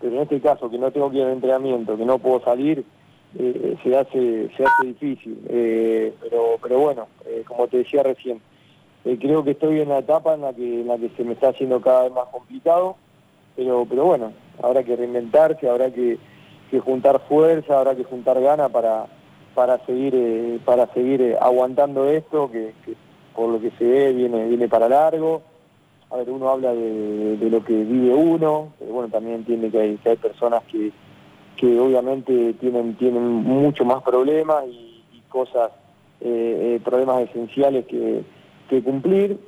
pero 0.00 0.16
en 0.16 0.22
este 0.22 0.40
caso 0.40 0.70
que 0.70 0.78
no 0.78 0.90
tengo 0.90 1.10
que 1.10 1.18
ir 1.18 1.24
al 1.24 1.32
entrenamiento, 1.32 1.96
que 1.96 2.04
no 2.04 2.18
puedo 2.18 2.40
salir, 2.40 2.84
eh, 3.38 3.76
se 3.82 3.96
hace 3.96 4.50
se 4.56 4.64
hace 4.64 4.86
difícil. 4.86 5.38
Eh, 5.48 6.12
pero 6.20 6.58
pero 6.62 6.78
bueno, 6.78 7.08
eh, 7.26 7.42
como 7.46 7.68
te 7.68 7.78
decía 7.78 8.02
recién, 8.02 8.40
creo 9.16 9.42
que 9.44 9.52
estoy 9.52 9.80
en 9.80 9.88
la 9.88 9.98
etapa 9.98 10.34
en 10.34 10.42
la 10.42 10.52
que 10.52 10.80
en 10.80 10.88
la 10.88 10.98
que 10.98 11.08
se 11.10 11.24
me 11.24 11.32
está 11.32 11.48
haciendo 11.48 11.80
cada 11.80 12.02
vez 12.02 12.12
más 12.12 12.26
complicado, 12.26 12.96
pero 13.56 13.86
pero 13.88 14.04
bueno, 14.04 14.32
habrá 14.62 14.82
que 14.82 14.96
reinventarse, 14.96 15.68
habrá 15.68 15.90
que, 15.90 16.18
que 16.70 16.80
juntar 16.80 17.20
fuerza, 17.28 17.78
habrá 17.78 17.94
que 17.94 18.04
juntar 18.04 18.40
ganas 18.40 18.70
para 18.70 19.06
para 19.54 19.78
seguir 19.86 20.14
eh, 20.14 20.58
para 20.64 20.86
seguir 20.92 21.22
eh, 21.22 21.38
aguantando 21.40 22.08
esto 22.08 22.50
que, 22.50 22.74
por 23.34 23.48
lo 23.48 23.60
que 23.60 23.70
se 23.78 23.84
ve 23.84 24.12
viene 24.12 24.46
viene 24.46 24.68
para 24.68 24.88
largo. 24.88 25.42
A 26.10 26.16
ver 26.16 26.30
uno 26.30 26.48
habla 26.48 26.72
de, 26.72 27.36
lo 27.50 27.62
que 27.62 27.74
vive 27.74 28.14
uno 28.14 28.72
pero 28.78 28.92
bueno 28.92 29.08
también 29.10 29.36
entiende 29.36 29.70
que 29.70 29.78
hay 29.78 29.96
que 29.98 30.10
hay 30.10 30.16
personas 30.16 30.62
que 30.64 30.90
que 31.56 31.78
obviamente 31.78 32.54
tienen 32.54 32.94
tienen 32.96 33.22
mucho 33.22 33.84
más 33.84 34.02
problemas 34.02 34.64
y, 34.66 34.94
cosas 35.28 35.70
eh, 36.22 36.80
problemas 36.82 37.20
esenciales 37.20 37.84
que, 37.84 38.24
que 38.68 38.82
cumplir 38.82 39.38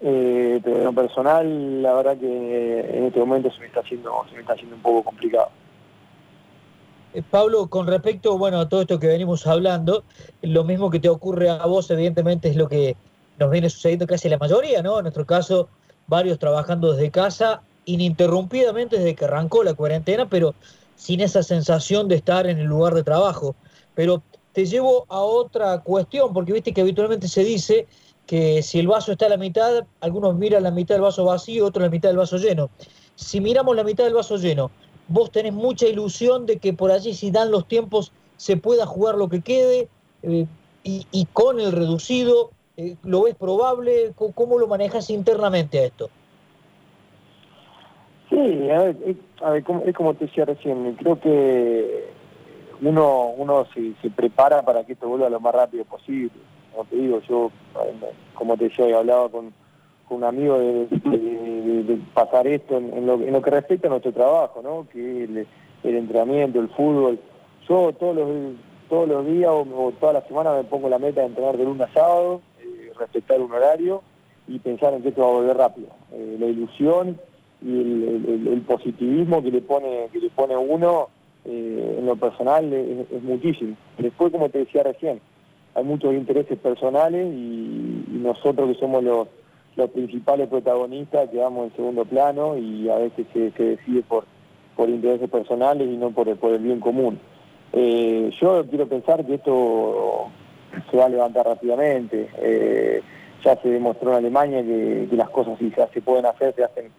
pero 0.00 0.76
en 0.76 0.84
lo 0.84 0.92
personal 0.92 1.82
la 1.82 1.94
verdad 1.94 2.18
que 2.18 2.80
en 2.98 3.04
este 3.04 3.20
momento 3.20 3.50
se 3.50 3.60
me 3.60 3.66
está 3.66 3.80
haciendo 3.80 4.12
se 4.28 4.34
me 4.34 4.40
está 4.40 4.52
haciendo 4.52 4.76
un 4.76 4.82
poco 4.82 5.02
complicado 5.04 5.48
eh, 7.14 7.22
Pablo, 7.22 7.68
con 7.68 7.86
respecto 7.86 8.36
bueno, 8.36 8.58
a 8.58 8.68
todo 8.68 8.82
esto 8.82 8.98
que 8.98 9.06
venimos 9.06 9.46
hablando, 9.46 10.02
lo 10.42 10.64
mismo 10.64 10.90
que 10.90 10.98
te 10.98 11.08
ocurre 11.08 11.48
a 11.48 11.64
vos, 11.64 11.88
evidentemente, 11.92 12.48
es 12.48 12.56
lo 12.56 12.68
que 12.68 12.96
nos 13.38 13.52
viene 13.52 13.70
sucediendo 13.70 14.06
casi 14.08 14.28
la 14.28 14.36
mayoría, 14.36 14.82
¿no? 14.82 14.98
En 14.98 15.04
nuestro 15.04 15.24
caso, 15.24 15.68
varios 16.08 16.40
trabajando 16.40 16.92
desde 16.92 17.12
casa, 17.12 17.62
ininterrumpidamente 17.84 18.98
desde 18.98 19.14
que 19.14 19.26
arrancó 19.26 19.62
la 19.62 19.74
cuarentena, 19.74 20.28
pero 20.28 20.56
sin 20.96 21.20
esa 21.20 21.44
sensación 21.44 22.08
de 22.08 22.16
estar 22.16 22.48
en 22.48 22.58
el 22.58 22.66
lugar 22.66 22.94
de 22.94 23.04
trabajo. 23.04 23.54
Pero 23.94 24.22
te 24.52 24.66
llevo 24.66 25.06
a 25.08 25.20
otra 25.20 25.82
cuestión, 25.82 26.32
porque 26.32 26.52
viste 26.52 26.72
que 26.72 26.80
habitualmente 26.80 27.28
se 27.28 27.44
dice 27.44 27.86
que 28.26 28.62
si 28.62 28.78
el 28.78 28.88
vaso 28.88 29.12
está 29.12 29.26
a 29.26 29.30
la 29.30 29.36
mitad, 29.36 29.84
algunos 30.00 30.34
miran 30.36 30.62
la 30.62 30.70
mitad 30.70 30.94
del 30.94 31.02
vaso 31.02 31.24
vacío, 31.24 31.66
otros 31.66 31.82
la 31.82 31.90
mitad 31.90 32.08
del 32.08 32.18
vaso 32.18 32.38
lleno. 32.38 32.70
Si 33.16 33.40
miramos 33.40 33.76
la 33.76 33.84
mitad 33.84 34.04
del 34.04 34.14
vaso 34.14 34.36
lleno, 34.36 34.70
vos 35.08 35.30
tenés 35.30 35.52
mucha 35.52 35.86
ilusión 35.86 36.46
de 36.46 36.58
que 36.58 36.72
por 36.72 36.90
allí, 36.90 37.14
si 37.14 37.30
dan 37.30 37.50
los 37.50 37.66
tiempos, 37.68 38.12
se 38.36 38.56
pueda 38.56 38.86
jugar 38.86 39.16
lo 39.16 39.28
que 39.28 39.42
quede 39.42 39.88
eh, 40.22 40.46
y, 40.82 41.26
con 41.32 41.60
el 41.60 41.72
reducido, 41.72 42.50
eh, 42.76 42.96
¿lo 43.04 43.22
ves 43.22 43.34
probable? 43.34 44.12
¿Cómo, 44.34 44.58
lo 44.58 44.66
manejas 44.66 45.08
internamente 45.08 45.78
a 45.78 45.84
esto? 45.84 46.10
Sí, 48.28 48.70
a 48.70 48.78
ver, 48.78 48.96
es, 49.86 49.94
como, 49.94 50.14
te 50.14 50.26
decía 50.26 50.44
recién, 50.44 50.94
creo 50.96 51.18
que 51.20 52.10
uno, 52.82 53.28
uno 53.36 53.66
se, 53.72 54.10
prepara 54.10 54.62
para 54.62 54.84
que 54.84 54.94
esto 54.94 55.08
vuelva 55.08 55.30
lo 55.30 55.40
más 55.40 55.54
rápido 55.54 55.84
posible. 55.84 56.32
Como 56.74 56.88
te 56.88 56.96
digo, 56.96 57.20
yo, 57.28 57.50
como 58.34 58.56
te 58.56 58.64
decía, 58.64 58.86
he 58.86 58.94
hablado 58.94 59.30
con 59.30 59.52
un 60.10 60.24
amigo 60.24 60.58
de, 60.58 61.98
pasar 62.12 62.46
esto 62.46 62.76
en, 62.78 63.06
lo, 63.06 63.14
en, 63.14 63.32
lo, 63.32 63.42
que 63.42 63.50
respecta 63.50 63.86
a 63.88 63.90
nuestro 63.90 64.12
trabajo, 64.12 64.60
¿no? 64.62 64.86
que 64.92 65.24
el, 65.24 65.46
el 65.84 65.96
entrenamiento, 65.96 66.60
el 66.60 66.68
fútbol. 66.70 67.18
Yo 67.68 67.92
todos 67.92 68.16
los, 68.16 68.28
todos 68.88 69.08
los 69.08 69.26
días 69.26 69.50
o, 69.52 69.92
toda 70.00 70.14
la 70.14 70.22
semana 70.22 70.54
me 70.54 70.64
pongo 70.64 70.88
la 70.88 70.98
meta 70.98 71.20
de 71.20 71.28
entrenar 71.28 71.56
de 71.56 71.64
lunes 71.64 71.88
a 71.88 71.92
sábado, 71.92 72.40
eh, 72.60 72.92
respetar 72.98 73.40
un 73.40 73.52
horario 73.52 74.02
y 74.48 74.58
pensar 74.58 74.94
en 74.94 75.02
que 75.02 75.10
esto 75.10 75.22
va 75.22 75.28
a 75.28 75.32
volver 75.32 75.56
rápido. 75.56 75.88
Eh, 76.12 76.36
la 76.38 76.46
ilusión 76.46 77.18
y 77.62 77.70
el, 77.70 78.62
positivismo 78.66 79.42
que 79.42 79.50
le 79.50 79.62
pone, 79.62 80.08
que 80.12 80.18
le 80.18 80.30
pone 80.30 80.56
uno 80.56 81.08
eh, 81.44 81.96
en 81.98 82.06
lo 82.06 82.16
personal 82.16 82.70
es, 82.72 83.22
muchísimo. 83.22 83.76
Después, 83.98 84.32
como 84.32 84.48
te 84.48 84.58
decía 84.58 84.82
recién, 84.82 85.20
hay 85.74 85.84
muchos 85.84 86.14
intereses 86.14 86.58
personales 86.58 87.26
y 87.32 88.04
nosotros 88.10 88.68
que 88.72 88.80
somos 88.80 89.02
los 89.02 89.28
los 89.76 89.90
principales 89.90 90.48
protagonistas 90.48 91.30
quedamos 91.30 91.66
en 91.66 91.76
segundo 91.76 92.04
plano 92.04 92.56
y 92.56 92.88
a 92.88 92.96
veces 92.96 93.26
se, 93.32 93.50
decide 93.50 94.02
por, 94.02 94.24
por 94.76 94.88
intereses 94.88 95.28
personales 95.28 95.88
y 95.88 95.96
no 95.96 96.10
por, 96.10 96.34
por 96.36 96.52
el 96.52 96.62
bien 96.62 96.80
común. 96.80 97.18
Eh, 97.72 98.30
yo 98.40 98.64
quiero 98.68 98.86
pensar 98.86 99.24
que 99.24 99.34
esto 99.34 100.28
se 100.90 100.96
va 100.96 101.06
a 101.06 101.08
levantar 101.08 101.46
rápidamente. 101.46 102.28
Eh, 102.38 103.02
ya 103.44 103.56
se 103.60 103.68
demostró 103.68 104.12
en 104.12 104.18
Alemania 104.18 104.62
que, 104.62 105.08
las 105.12 105.28
cosas 105.30 105.58
si 105.58 105.70
se, 105.70 106.00
pueden 106.00 106.24
hacer, 106.24 106.54
se 106.54 106.64
hacen, 106.64 106.90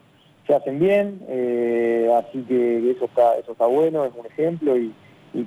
se 0.46 0.54
hacen 0.54 0.80
bien, 0.80 1.22
eh, 1.28 2.12
así 2.16 2.44
que 2.44 2.92
eso 2.92 3.06
está, 3.06 3.36
eso 3.38 3.54
está 3.54 3.66
bueno, 3.66 4.06
es 4.06 4.12
un 4.16 4.28
ejemplo 4.28 4.78
y 4.78 4.94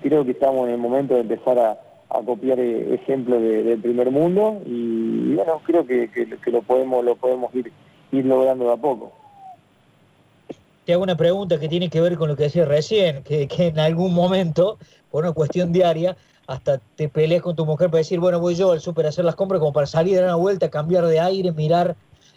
creo 0.03 0.25
que 0.25 0.33
estamos 0.33 0.67
en 0.67 0.75
el 0.75 0.81
momento 0.81 1.15
de 1.15 1.21
empezar 1.21 1.59
a, 1.59 1.79
a 2.11 2.23
copiar 2.23 2.59
eh, 2.59 2.95
ejemplos 2.95 3.43
del 3.43 3.81
primer 3.81 4.11
mundo 4.11 4.61
y, 4.65 5.35
bueno, 5.35 5.61
creo 5.65 5.87
que, 5.87 6.09
que, 6.11 6.51
lo 6.51 6.63
podemos 6.63 7.05
lo 7.05 7.17
podemos 7.17 7.55
ir, 7.55 7.71
ir 8.13 8.25
logrando 8.25 8.65
de 8.67 8.73
a 8.73 8.77
poco. 8.77 9.13
Te 10.85 10.95
hago 10.95 11.03
una 11.03 11.17
pregunta 11.17 11.61
que 11.61 11.69
tiene 11.69 11.91
que 11.91 12.01
ver 12.01 12.17
con 12.17 12.29
lo 12.29 12.37
que 12.37 12.45
decía 12.45 12.65
recién, 12.65 13.23
que, 13.23 13.47
que 13.47 13.67
en 13.67 13.79
algún 13.79 14.15
momento, 14.15 14.79
por 15.11 15.25
una 15.25 15.35
cuestión 15.35 15.71
diaria, 15.71 16.17
hasta 16.47 16.79
te 16.97 17.11
peleas 17.11 17.43
con 17.43 17.55
tu 17.55 17.67
mujer 17.67 17.91
para 17.91 17.99
decir, 17.99 18.21
bueno, 18.21 18.41
voy 18.41 18.55
yo 18.55 18.73
al 18.73 18.81
súper 18.81 19.05
a 19.05 19.11
hacer 19.11 19.27
las 19.27 19.35
compras 19.35 19.61
como 19.61 19.75
para 19.75 19.87
salir, 19.87 20.17
dar 20.17 20.25
una 20.25 20.37
vuelta, 20.37 20.71
cambiar 20.71 21.05
de 21.05 21.21
aire, 21.21 21.53
mirar 21.53 21.95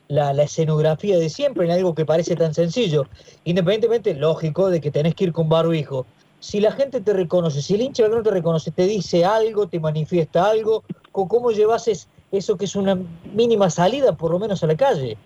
la, 0.09 0.33
la, 0.33 0.43
escenografía 0.43 1.17
de 1.17 1.29
siempre 1.29 1.63
en 1.63 1.71
algo 1.71 1.95
que 1.95 2.05
parece 2.05 2.35
tan 2.35 2.53
sencillo. 2.53 3.07
Independientemente, 3.45 4.13
lógico, 4.15 4.69
de 4.69 4.81
que 4.81 4.91
tenés 4.91 5.15
que 5.15 5.23
ir 5.23 5.31
con 5.31 5.47
barbijo 5.47 6.05
si 6.41 6.60
la 6.60 6.71
gente 6.71 7.01
te 7.01 7.13
reconoce, 7.13 7.62
si 7.62 7.75
el 7.75 7.81
hincha 7.81 8.07
no 8.07 8.24
te 8.24 8.31
reconoce, 8.31 8.71
te 8.71 8.88
dice 8.88 9.24
algo, 9.24 9.67
te 9.67 9.79
manifiesta 9.79 10.50
algo, 10.50 10.83
¿cómo 11.12 11.51
llevas 11.51 11.88
eso 12.31 12.57
que 12.57 12.65
es 12.65 12.75
una 12.75 12.98
mínima 13.31 13.69
salida, 13.69 14.17
por 14.17 14.31
lo 14.31 14.39
menos 14.39 14.63
a 14.63 14.67
la 14.67 14.75
calle? 14.75 15.17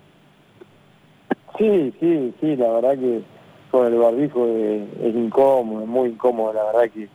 Sí, 1.58 1.94
sí, 2.02 2.34
sí, 2.42 2.56
la 2.58 2.70
verdad 2.70 3.00
que 3.00 3.22
con 3.72 3.88
el 3.88 3.98
barbijo 3.98 4.46
es, 4.46 5.16
incómodo, 5.16 5.84
es 5.84 5.88
muy 5.88 6.10
incómodo, 6.10 6.52
la 6.52 6.66
verdad 6.66 6.92
que, 6.94 7.08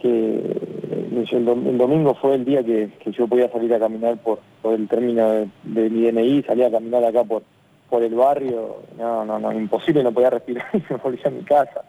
que 0.00 1.36
el, 1.36 1.44
domingo 1.76 2.14
fue 2.14 2.36
el 2.36 2.46
día 2.46 2.64
que, 2.64 2.90
yo 3.12 3.28
podía 3.28 3.52
salir 3.52 3.74
a 3.74 3.78
caminar 3.78 4.16
por, 4.22 4.38
el 4.64 4.88
término 4.88 5.28
de, 5.64 5.90
mi 5.90 6.10
DNI, 6.10 6.44
salía 6.44 6.68
a 6.68 6.70
caminar 6.70 7.04
acá 7.04 7.24
por, 7.24 7.42
por 7.90 8.02
el 8.02 8.14
barrio, 8.14 8.76
no, 8.96 9.26
no, 9.26 9.38
no, 9.38 9.52
imposible, 9.52 10.02
no 10.02 10.12
podía 10.12 10.30
respirar 10.30 10.66
y 10.72 10.82
me 10.88 10.96
volví 10.96 11.20
a 11.22 11.30
mi 11.30 11.42
casa. 11.42 11.84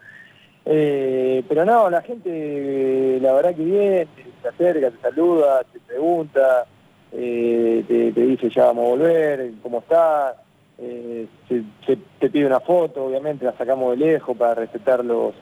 Eh, 0.65 1.43
pero 1.47 1.65
no, 1.65 1.89
la 1.89 2.01
gente, 2.01 3.19
la 3.21 3.33
verdad 3.33 3.55
que 3.55 3.63
viene, 3.63 4.07
se 4.41 4.47
acerca, 4.47 4.91
te 4.91 5.01
saluda, 5.01 5.63
te 5.71 5.79
pregunta, 5.79 6.65
eh, 7.11 7.83
te, 7.87 8.11
dice 8.11 8.49
ya 8.49 8.65
vamos 8.67 8.85
a 8.85 8.89
volver, 8.89 9.51
cómo 9.61 9.79
está, 9.79 10.35
eh, 10.77 11.27
se, 11.47 11.97
te 12.19 12.29
pide 12.29 12.45
una 12.45 12.61
foto, 12.61 13.05
obviamente 13.05 13.45
la 13.45 13.57
sacamos 13.57 13.91
de 13.91 14.05
lejos 14.05 14.37
para 14.37 14.55
respetar 14.55 15.03
los, 15.03 15.33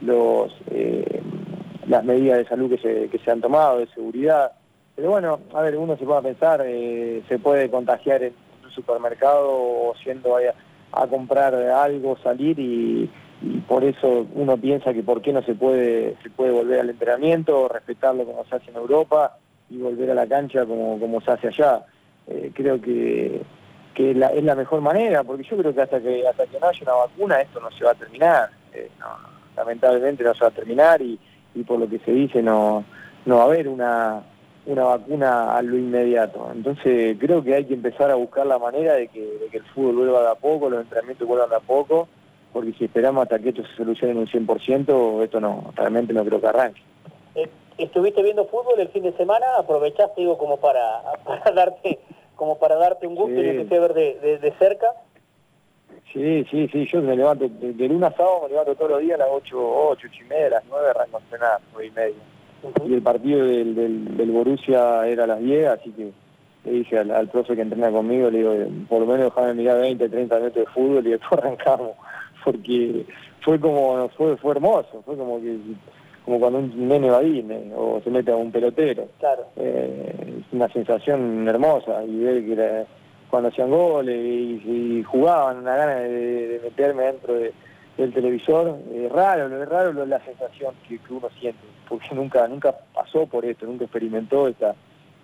los 0.00 0.52
las 1.86 2.04
medidas 2.04 2.38
de 2.38 2.46
salud 2.46 2.70
que 2.70 2.78
se, 2.78 3.08
que 3.08 3.18
se 3.18 3.30
han 3.30 3.40
tomado, 3.40 3.78
de 3.78 3.86
seguridad. 3.88 4.52
Pero 4.94 5.10
bueno, 5.10 5.40
a 5.52 5.62
ver, 5.62 5.76
uno 5.76 5.96
se 5.96 6.04
puede 6.04 6.22
pensar, 6.22 6.62
se 6.62 7.38
puede 7.42 7.68
contagiar 7.68 8.22
en 8.22 8.32
un 8.64 8.70
supermercado 8.70 9.48
o 9.50 9.94
siendo 10.02 10.36
a 10.92 11.06
comprar 11.06 11.54
algo, 11.54 12.16
salir 12.22 12.58
y 12.58 13.10
por 13.66 13.84
eso 13.84 14.26
uno 14.34 14.56
piensa 14.58 14.92
que 14.92 15.02
por 15.02 15.22
qué 15.22 15.32
no 15.32 15.42
se 15.42 15.54
puede, 15.54 16.16
se 16.22 16.30
puede 16.30 16.50
volver 16.50 16.80
al 16.80 16.90
entrenamiento, 16.90 17.68
respetarlo 17.68 18.26
como 18.26 18.44
se 18.44 18.56
hace 18.56 18.70
en 18.70 18.76
Europa 18.76 19.38
y 19.70 19.78
volver 19.78 20.10
a 20.10 20.14
la 20.14 20.26
cancha 20.26 20.66
como, 20.66 20.98
como 21.00 21.20
se 21.22 21.30
hace 21.30 21.48
allá. 21.48 21.86
Eh, 22.26 22.50
creo 22.54 22.80
que, 22.80 23.40
que 23.94 24.10
es 24.10 24.44
la 24.44 24.54
mejor 24.54 24.82
manera, 24.82 25.24
porque 25.24 25.44
yo 25.44 25.56
creo 25.56 25.74
que 25.74 25.80
hasta 25.80 26.00
que 26.00 26.26
hasta 26.28 26.46
que 26.46 26.60
no 26.60 26.68
haya 26.68 26.82
una 26.82 26.92
vacuna 26.92 27.40
esto 27.40 27.60
no 27.60 27.70
se 27.70 27.84
va 27.84 27.92
a 27.92 27.94
terminar. 27.94 28.50
Eh, 28.74 28.90
lamentablemente 29.56 30.22
no 30.22 30.34
se 30.34 30.40
va 30.40 30.48
a 30.48 30.52
terminar 30.52 31.00
y, 31.00 31.18
y 31.54 31.62
por 31.62 31.78
lo 31.78 31.88
que 31.88 31.98
se 32.00 32.12
dice 32.12 32.42
no, 32.42 32.84
no 33.24 33.36
va 33.36 33.42
a 33.42 33.46
haber 33.46 33.68
una, 33.68 34.22
una 34.66 34.84
vacuna 34.84 35.56
a 35.56 35.62
lo 35.62 35.78
inmediato. 35.78 36.50
Entonces 36.54 37.16
creo 37.18 37.42
que 37.42 37.54
hay 37.54 37.64
que 37.64 37.74
empezar 37.74 38.10
a 38.10 38.16
buscar 38.16 38.46
la 38.46 38.58
manera 38.58 38.94
de 38.94 39.08
que, 39.08 39.20
de 39.20 39.48
que 39.50 39.56
el 39.56 39.64
fútbol 39.64 39.96
vuelva 39.96 40.20
de 40.20 40.28
a 40.28 40.34
poco, 40.34 40.68
los 40.68 40.82
entrenamientos 40.82 41.26
vuelvan 41.26 41.48
de 41.48 41.56
a 41.56 41.60
poco 41.60 42.06
porque 42.52 42.72
si 42.72 42.84
esperamos 42.84 43.22
hasta 43.22 43.38
que 43.38 43.50
esto 43.50 43.62
se 43.64 43.76
solucione 43.76 44.12
en 44.12 44.18
un 44.18 44.26
100%, 44.26 45.22
esto 45.22 45.40
no, 45.40 45.72
realmente 45.74 46.12
no 46.12 46.24
creo 46.24 46.40
que 46.40 46.46
arranque. 46.46 46.82
Eh, 47.34 47.48
¿Estuviste 47.78 48.22
viendo 48.22 48.44
fútbol 48.46 48.78
el 48.78 48.88
fin 48.88 49.04
de 49.04 49.12
semana? 49.12 49.46
¿Aprovechaste, 49.58 50.20
digo, 50.20 50.36
como 50.36 50.58
para, 50.58 51.02
para 51.24 51.50
darte 51.52 51.98
como 52.40 52.58
para 52.58 52.76
darte 52.76 53.06
un 53.06 53.16
gusto 53.16 53.38
y 53.38 53.52
lo 53.52 53.68
que 53.68 53.78
ver 53.78 53.92
de, 53.92 54.38
de, 54.40 54.52
cerca? 54.52 54.86
Sí, 56.10 56.42
sí, 56.50 56.68
sí, 56.68 56.86
yo 56.90 57.02
me 57.02 57.14
levanto, 57.14 57.46
de, 57.46 57.74
de 57.74 57.88
lunes 57.88 58.10
a 58.10 58.16
sábado 58.16 58.44
me 58.44 58.48
levanto 58.48 58.74
todos 58.76 58.92
los 58.92 59.00
días 59.02 59.20
a 59.20 59.24
las 59.24 59.28
8, 59.30 59.56
8, 59.58 60.08
8 60.10 60.22
y 60.22 60.24
media, 60.26 60.46
a 60.46 60.50
las 60.50 60.64
9 60.70 60.88
arranco 60.88 61.18
a 61.18 61.20
entrenar, 61.20 61.60
9 61.74 61.86
y 61.86 61.90
media. 61.90 62.22
Y 62.86 62.94
el 62.94 63.02
partido 63.02 63.44
del, 63.44 63.74
del, 63.74 64.16
del, 64.16 64.30
Borussia 64.30 65.06
era 65.06 65.24
a 65.24 65.26
las 65.26 65.40
10, 65.40 65.66
así 65.66 65.90
que 65.92 66.12
le 66.64 66.70
dije 66.72 66.98
al, 66.98 67.10
al 67.10 67.28
profe 67.28 67.54
que 67.54 67.60
entrena 67.60 67.90
conmigo, 67.90 68.30
le 68.30 68.38
digo, 68.38 68.54
por 68.88 69.00
lo 69.00 69.06
menos 69.06 69.26
déjame 69.26 69.52
mirar 69.52 69.78
20, 69.78 70.08
30 70.08 70.36
minutos 70.36 70.64
de 70.64 70.66
fútbol 70.66 71.06
y 71.06 71.10
después 71.10 71.32
arrancamos 71.42 71.92
porque 72.44 73.06
fue 73.42 73.58
como, 73.58 74.08
fue, 74.10 74.36
fue 74.36 74.52
hermoso, 74.52 75.02
fue 75.04 75.16
como 75.16 75.40
que 75.40 75.58
como 76.24 76.38
cuando 76.38 76.58
un 76.58 76.88
nene 76.88 77.10
va 77.10 77.18
a 77.18 77.76
o 77.76 78.00
se 78.02 78.10
mete 78.10 78.30
a 78.30 78.36
un 78.36 78.52
pelotero. 78.52 79.08
Claro. 79.18 79.46
Eh, 79.56 80.40
es 80.40 80.52
una 80.52 80.68
sensación 80.68 81.48
hermosa 81.48 82.04
y 82.04 82.18
ver 82.18 82.44
que 82.44 82.86
cuando 83.30 83.48
hacían 83.48 83.70
goles 83.70 84.16
y, 84.16 85.02
jugaban, 85.04 85.58
una 85.58 85.76
gana 85.76 85.94
de, 85.96 86.60
meterme 86.62 87.04
dentro 87.04 87.34
del 87.34 88.12
televisor, 88.12 88.78
es 88.92 89.10
raro, 89.10 89.62
es 89.62 89.68
raro 89.68 90.04
la 90.04 90.20
sensación 90.24 90.74
que, 90.88 90.98
uno 91.10 91.28
siente, 91.40 91.60
porque 91.88 92.14
nunca 92.14 92.46
nunca 92.48 92.74
pasó 92.94 93.26
por 93.26 93.44
esto, 93.44 93.66
nunca 93.66 93.84
experimentó 93.84 94.48
esta, 94.48 94.74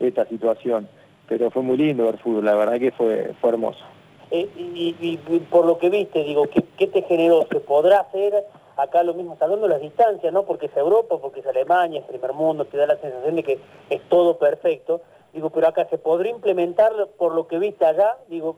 esta 0.00 0.24
situación. 0.26 0.88
Pero 1.28 1.50
fue 1.50 1.62
muy 1.62 1.76
lindo 1.76 2.04
ver 2.04 2.18
fútbol, 2.18 2.44
la 2.44 2.54
verdad 2.54 2.78
que 2.78 2.92
fue, 2.92 3.34
fue 3.40 3.50
hermoso. 3.50 3.84
Eh, 4.30 4.48
y, 4.56 5.16
por 5.50 5.66
lo 5.66 5.78
que 5.78 5.88
viste, 5.88 6.24
digo, 6.24 6.46
¿qué, 6.48 6.86
te 6.86 7.02
generó? 7.02 7.46
¿Se 7.50 7.60
podrá 7.60 8.00
hacer 8.00 8.44
acá 8.76 9.02
lo 9.02 9.14
mismo, 9.14 9.36
hablando 9.40 9.68
las 9.68 9.80
distancias, 9.80 10.32
¿no? 10.32 10.42
Porque 10.42 10.66
es 10.66 10.76
Europa, 10.76 11.16
porque 11.18 11.40
es 11.40 11.46
Alemania, 11.46 12.00
es 12.00 12.06
primer 12.06 12.32
mundo, 12.32 12.66
te 12.66 12.76
da 12.76 12.86
la 12.86 12.96
sensación 12.98 13.36
de 13.36 13.42
que 13.42 13.58
es 13.88 14.02
todo 14.08 14.36
perfecto. 14.36 15.00
Digo, 15.32 15.50
pero 15.50 15.68
acá 15.68 15.86
se 15.88 15.98
podría 15.98 16.32
implementar 16.32 16.92
por 17.16 17.34
lo 17.34 17.46
que 17.46 17.58
viste 17.58 17.86
allá, 17.86 18.16
digo, 18.28 18.56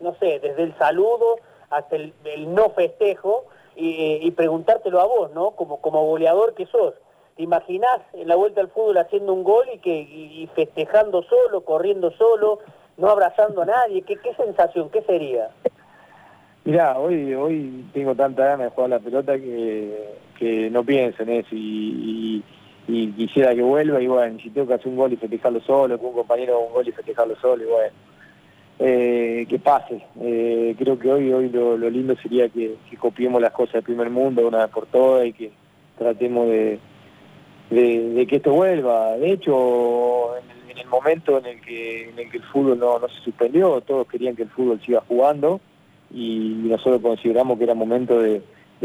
no 0.00 0.14
sé, 0.16 0.40
desde 0.40 0.62
el 0.62 0.76
saludo 0.78 1.36
hasta 1.70 1.96
el, 1.96 2.12
no 2.48 2.70
festejo 2.70 3.44
y, 3.76 4.30
preguntártelo 4.32 5.00
a 5.00 5.06
vos, 5.06 5.32
¿no? 5.32 5.52
Como, 5.52 5.80
como 5.80 6.04
goleador 6.06 6.54
que 6.54 6.66
sos. 6.66 6.94
¿Te 7.36 7.42
imaginás 7.42 8.00
en 8.12 8.28
la 8.28 8.36
vuelta 8.36 8.60
al 8.60 8.68
fútbol 8.68 8.96
haciendo 8.98 9.32
un 9.32 9.42
gol 9.42 9.66
y, 9.72 9.78
que, 9.78 9.90
y 9.90 10.48
festejando 10.54 11.22
solo, 11.24 11.62
corriendo 11.62 12.12
solo, 12.12 12.60
no 12.96 13.08
abrazando 13.08 13.62
a 13.62 13.66
nadie? 13.66 14.02
¿Qué, 14.02 14.16
qué 14.16 14.34
sensación? 14.34 14.90
¿Qué 14.90 15.02
sería? 15.02 15.50
Mirá, 16.64 16.98
hoy, 16.98 17.34
hoy 17.34 17.84
tengo 17.92 18.14
tanta 18.14 18.44
ganas 18.44 18.70
de 18.70 18.70
jugar 18.70 18.90
la 18.90 18.98
pelota 18.98 19.34
que, 19.36 20.14
que 20.38 20.70
no 20.70 20.82
pienso 20.82 21.22
en 21.22 21.28
eso 21.30 21.50
y, 21.52 22.42
quisiera 22.86 23.54
que 23.54 23.62
vuelva 23.62 24.00
y 24.00 24.06
bueno, 24.06 24.38
si 24.42 24.50
tengo 24.50 24.66
que 24.66 24.74
hacer 24.74 24.88
un 24.88 24.96
gol 24.96 25.12
y 25.12 25.16
festejarlo 25.16 25.60
solo, 25.60 25.98
con 25.98 26.08
un 26.08 26.14
compañero 26.14 26.60
un 26.60 26.72
gol 26.72 26.86
y 26.86 26.92
festejarlo 26.92 27.34
solo 27.36 27.62
y 27.62 27.66
bueno, 27.66 27.92
eh, 28.78 29.46
que 29.48 29.58
pase. 29.58 30.02
Eh, 30.20 30.74
creo 30.78 30.98
que 30.98 31.10
hoy 31.10 31.32
hoy 31.32 31.48
lo, 31.48 31.76
lindo 31.76 32.14
sería 32.16 32.48
que, 32.48 32.76
copiemos 32.98 33.40
las 33.40 33.52
cosas 33.52 33.74
del 33.74 33.84
primer 33.84 34.10
mundo 34.10 34.46
una 34.46 34.58
vez 34.58 34.68
por 34.68 34.86
todas 34.86 35.26
y 35.26 35.32
que 35.32 35.52
tratemos 35.98 36.48
de, 36.48 36.78
de, 37.70 38.26
que 38.26 38.36
esto 38.36 38.52
vuelva. 38.52 39.16
De 39.16 39.32
hecho, 39.32 40.36
en 40.38 40.53
el, 40.78 40.86
momento 40.86 41.38
en 41.38 41.46
el 41.46 41.60
que 41.60 42.08
en 42.08 42.18
el 42.18 42.30
que 42.30 42.38
el 42.38 42.42
fútbol 42.44 42.78
no, 42.78 42.98
no 42.98 43.08
se 43.08 43.20
suspendió, 43.20 43.80
todos 43.80 44.06
querían 44.06 44.36
que 44.36 44.42
el 44.42 44.50
fútbol 44.50 44.80
siga 44.84 45.02
jugando 45.06 45.60
y 46.12 46.54
nosotros 46.64 47.00
consideramos 47.02 47.58
que 47.58 47.64
era 47.64 47.74
momento 47.74 48.18
de, 48.20 48.42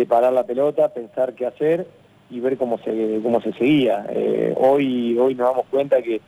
parar 0.08 0.32
la 0.32 0.46
pelota, 0.46 0.94
pensar 0.94 1.34
qué 1.34 1.46
hacer 1.46 1.86
y 2.30 2.40
ver 2.40 2.58
cómo 2.58 2.78
se 2.78 3.20
cómo 3.22 3.42
se 3.42 3.52
seguía. 3.54 4.06
Eh, 4.10 4.54
hoy 4.58 5.18
hoy 5.18 5.36
nos 5.36 5.50
damos 5.50 5.66
cuenta 5.66 6.02
que 6.02 6.22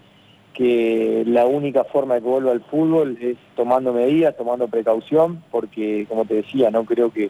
que 0.54 1.24
la 1.26 1.46
única 1.46 1.84
forma 1.86 2.16
de 2.16 2.22
que 2.22 2.28
vuelva 2.28 2.52
al 2.52 2.62
fútbol 2.62 3.18
es 3.22 3.38
tomando 3.56 3.94
medidas, 3.94 4.36
tomando 4.36 4.68
precaución, 4.68 5.44
porque 5.50 6.06
como 6.10 6.26
te 6.26 6.36
decía, 6.36 6.70
no 6.70 6.84
creo 6.86 7.12
que, 7.12 7.30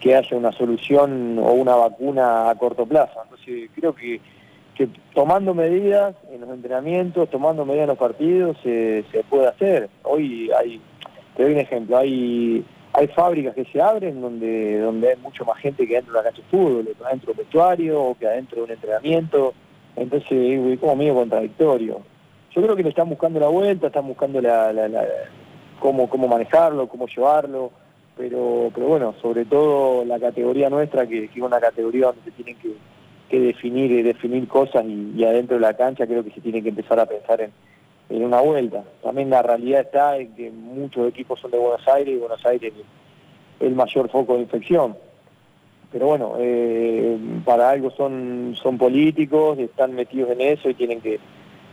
que 0.00 0.14
haya 0.14 0.36
una 0.36 0.52
solución 0.52 1.38
o 1.38 1.52
una 1.52 1.74
vacuna 1.74 2.50
a 2.50 2.54
corto 2.56 2.86
plazo. 2.86 3.20
Entonces 3.22 3.70
creo 3.74 3.94
que 3.94 4.20
que 4.78 4.88
tomando 5.12 5.54
medidas 5.54 6.14
en 6.30 6.40
los 6.40 6.50
entrenamientos, 6.50 7.28
tomando 7.28 7.66
medidas 7.66 7.82
en 7.82 7.88
los 7.88 7.98
partidos, 7.98 8.56
se, 8.62 9.04
puede 9.28 9.48
hacer. 9.48 9.90
Hoy 10.04 10.50
hay, 10.56 10.80
te 11.36 11.42
doy 11.42 11.52
un 11.52 11.58
ejemplo, 11.58 11.98
hay 11.98 12.64
hay 12.92 13.06
fábricas 13.08 13.54
que 13.54 13.64
se 13.66 13.82
abren 13.82 14.20
donde 14.20 14.80
donde 14.80 15.10
hay 15.10 15.16
mucho 15.16 15.44
más 15.44 15.58
gente 15.58 15.86
que 15.86 15.94
dentro 15.94 16.12
de 16.12 16.18
la 16.18 16.24
cancha 16.24 16.42
de 16.42 16.48
fútbol, 16.48 16.88
adentro 17.04 17.26
de 17.26 17.32
un 17.32 17.38
vestuario 17.38 18.02
o 18.02 18.14
que 18.16 18.26
adentro 18.26 18.58
de 18.58 18.62
un 18.62 18.70
entrenamiento. 18.70 19.52
Entonces 19.96 20.30
es 20.30 20.78
como 20.78 20.94
medio 20.94 21.14
contradictorio. 21.14 22.00
Yo 22.54 22.62
creo 22.62 22.76
que 22.76 22.84
le 22.84 22.90
están 22.90 23.08
buscando 23.08 23.40
la 23.40 23.48
vuelta, 23.48 23.88
están 23.88 24.06
buscando 24.06 24.40
la, 24.40 24.72
cómo, 25.80 26.08
cómo 26.08 26.28
manejarlo, 26.28 26.88
cómo 26.88 27.08
llevarlo, 27.08 27.72
pero 28.16 28.70
pero 28.72 28.86
bueno, 28.86 29.14
sobre 29.20 29.44
todo 29.44 30.04
la 30.04 30.20
categoría 30.20 30.70
nuestra, 30.70 31.06
que, 31.06 31.28
que 31.28 31.40
es 31.40 31.44
una 31.44 31.58
categoría 31.58 32.06
donde 32.06 32.22
se 32.22 32.30
tienen 32.30 32.56
que 32.56 32.68
que 33.28 33.40
definir 33.40 33.90
y 33.90 34.02
definir 34.02 34.48
cosas 34.48 34.84
y, 34.84 35.24
adentro 35.24 35.56
de 35.56 35.62
la 35.62 35.76
cancha 35.76 36.06
creo 36.06 36.24
que 36.24 36.30
se 36.30 36.40
tiene 36.40 36.62
que 36.62 36.70
empezar 36.70 36.98
a 36.98 37.06
pensar 37.06 37.40
en, 37.40 37.52
en 38.08 38.24
una 38.24 38.40
vuelta. 38.40 38.84
También 39.02 39.30
la 39.30 39.42
realidad 39.42 39.82
está 39.82 40.16
en 40.16 40.34
que 40.34 40.50
muchos 40.50 41.08
equipos 41.08 41.40
son 41.40 41.50
de 41.50 41.58
Buenos 41.58 41.86
Aires 41.88 42.14
y 42.14 42.18
Buenos 42.18 42.44
Aires 42.46 42.72
es 42.74 43.66
el 43.66 43.74
mayor 43.74 44.08
foco 44.08 44.34
de 44.34 44.42
infección. 44.42 44.96
Pero 45.90 46.06
bueno, 46.06 46.34
eh, 46.38 47.16
para 47.44 47.70
algo 47.70 47.90
son, 47.90 48.54
son 48.62 48.76
políticos, 48.76 49.58
están 49.58 49.94
metidos 49.94 50.30
en 50.30 50.40
eso 50.42 50.68
y 50.68 50.74
tienen 50.74 51.00
que 51.00 51.18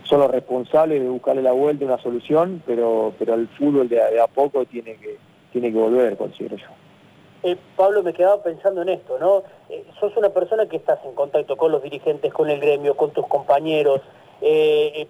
son 0.04 0.20
los 0.20 0.30
responsables 0.30 1.02
de 1.02 1.08
buscarle 1.08 1.42
la 1.42 1.52
vuelta, 1.52 1.84
una 1.84 1.98
solución, 1.98 2.62
pero 2.64 3.12
pero 3.18 3.34
el 3.34 3.48
fútbol 3.48 3.88
de 3.88 4.00
a 4.20 4.26
poco 4.26 4.64
tiene 4.64 4.94
que 4.94 5.16
tiene 5.52 5.72
que 5.72 5.78
volver, 5.78 6.16
considero 6.16 6.56
yo. 6.56 6.85
Eh, 7.42 7.56
Pablo, 7.76 8.02
me 8.02 8.12
quedaba 8.12 8.42
pensando 8.42 8.82
en 8.82 8.88
esto, 8.88 9.18
¿no? 9.18 9.42
Eh, 9.68 9.84
sos 10.00 10.16
una 10.16 10.30
persona 10.30 10.66
que 10.66 10.76
estás 10.76 10.98
en 11.04 11.14
contacto 11.14 11.56
con 11.56 11.70
los 11.72 11.82
dirigentes, 11.82 12.32
con 12.32 12.50
el 12.50 12.60
gremio, 12.60 12.96
con 12.96 13.10
tus 13.10 13.26
compañeros. 13.26 14.00
Eh, 14.40 15.06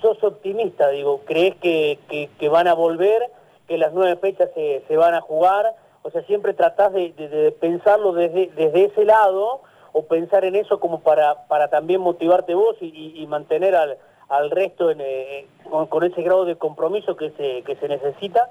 sos 0.00 0.22
optimista, 0.22 0.88
digo, 0.90 1.22
¿crees 1.24 1.56
que, 1.56 1.98
que, 2.38 2.48
van 2.48 2.68
a 2.68 2.74
volver, 2.74 3.22
que 3.66 3.78
las 3.78 3.92
nueve 3.92 4.16
fechas 4.16 4.50
se, 4.54 4.82
se 4.88 4.96
van 4.96 5.14
a 5.14 5.20
jugar? 5.20 5.74
O 6.02 6.10
sea, 6.10 6.22
siempre 6.22 6.54
tratás 6.54 6.92
de, 6.92 7.54
pensarlo 7.60 8.12
desde, 8.12 8.50
desde 8.56 8.84
ese 8.86 9.04
lado 9.04 9.60
o 9.92 10.02
pensar 10.04 10.44
en 10.44 10.56
eso 10.56 10.80
como 10.80 11.00
para, 11.00 11.46
para 11.48 11.68
también 11.68 12.00
motivarte 12.00 12.54
vos 12.54 12.76
y, 12.80 13.26
mantener 13.28 13.74
al, 13.74 13.98
al 14.28 14.50
resto 14.50 14.90
en, 14.90 14.98
con, 15.68 15.86
con, 15.86 16.04
ese 16.04 16.22
grado 16.22 16.44
de 16.44 16.56
compromiso 16.56 17.16
que 17.16 17.30
se, 17.30 17.62
que 17.62 17.76
se 17.76 17.88
necesita? 17.88 18.48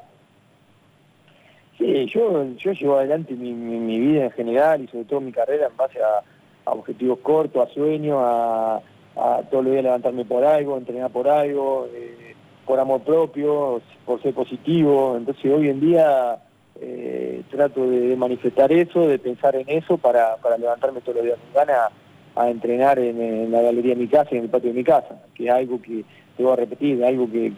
Sí, 1.88 2.06
yo, 2.08 2.44
yo 2.58 2.74
llevo 2.74 2.98
adelante 2.98 3.34
mi, 3.34 3.54
mi, 3.54 3.98
vida 3.98 4.26
en 4.26 4.32
general 4.32 4.82
y 4.82 4.88
sobre 4.88 5.06
todo 5.06 5.22
mi 5.22 5.32
carrera 5.32 5.68
en 5.68 5.78
base 5.78 6.00
a, 6.02 6.22
objetivos 6.70 7.20
cortos, 7.20 7.66
a 7.66 7.74
sueños, 7.74 8.18
a, 8.20 8.82
a 9.16 9.42
todos 9.50 9.64
los 9.64 9.72
días 9.72 9.86
levantarme 9.86 10.26
por 10.26 10.44
algo, 10.44 10.76
entrenar 10.76 11.10
por 11.12 11.30
algo, 11.30 11.88
eh, 11.96 12.36
por 12.66 12.78
amor 12.78 13.04
propio, 13.04 13.82
por 14.06 14.22
ser 14.22 14.34
positivo. 14.34 15.16
Entonces 15.16 15.46
hoy 15.46 15.70
en 15.70 15.80
día 15.80 16.38
eh, 16.82 17.44
trato 17.50 17.90
de, 17.90 18.18
manifestar 18.18 18.70
eso, 18.74 19.08
de 19.08 19.18
pensar 19.18 19.56
en 19.56 19.70
eso 19.70 19.98
para, 19.98 20.36
para 20.36 20.58
levantarme 20.58 21.00
todos 21.00 21.16
los 21.16 21.24
días 21.24 21.38
con 21.40 21.54
ganas 21.54 21.90
a, 22.36 22.50
entrenar 22.50 23.00
en, 23.00 23.50
la 23.50 23.62
galería 23.62 23.96
de 23.96 24.02
mi 24.02 24.10
casa 24.10 24.32
en 24.32 24.44
el 24.44 24.50
patio 24.50 24.72
de 24.72 24.78
mi 24.80 24.84
casa, 24.84 25.24
que 25.34 25.46
es 25.46 25.54
algo 25.54 25.82
que, 25.82 26.04
te 26.36 26.44
voy 26.44 26.52
a 26.52 26.58
repetir, 26.58 27.02
algo 27.02 27.32
que, 27.32 27.54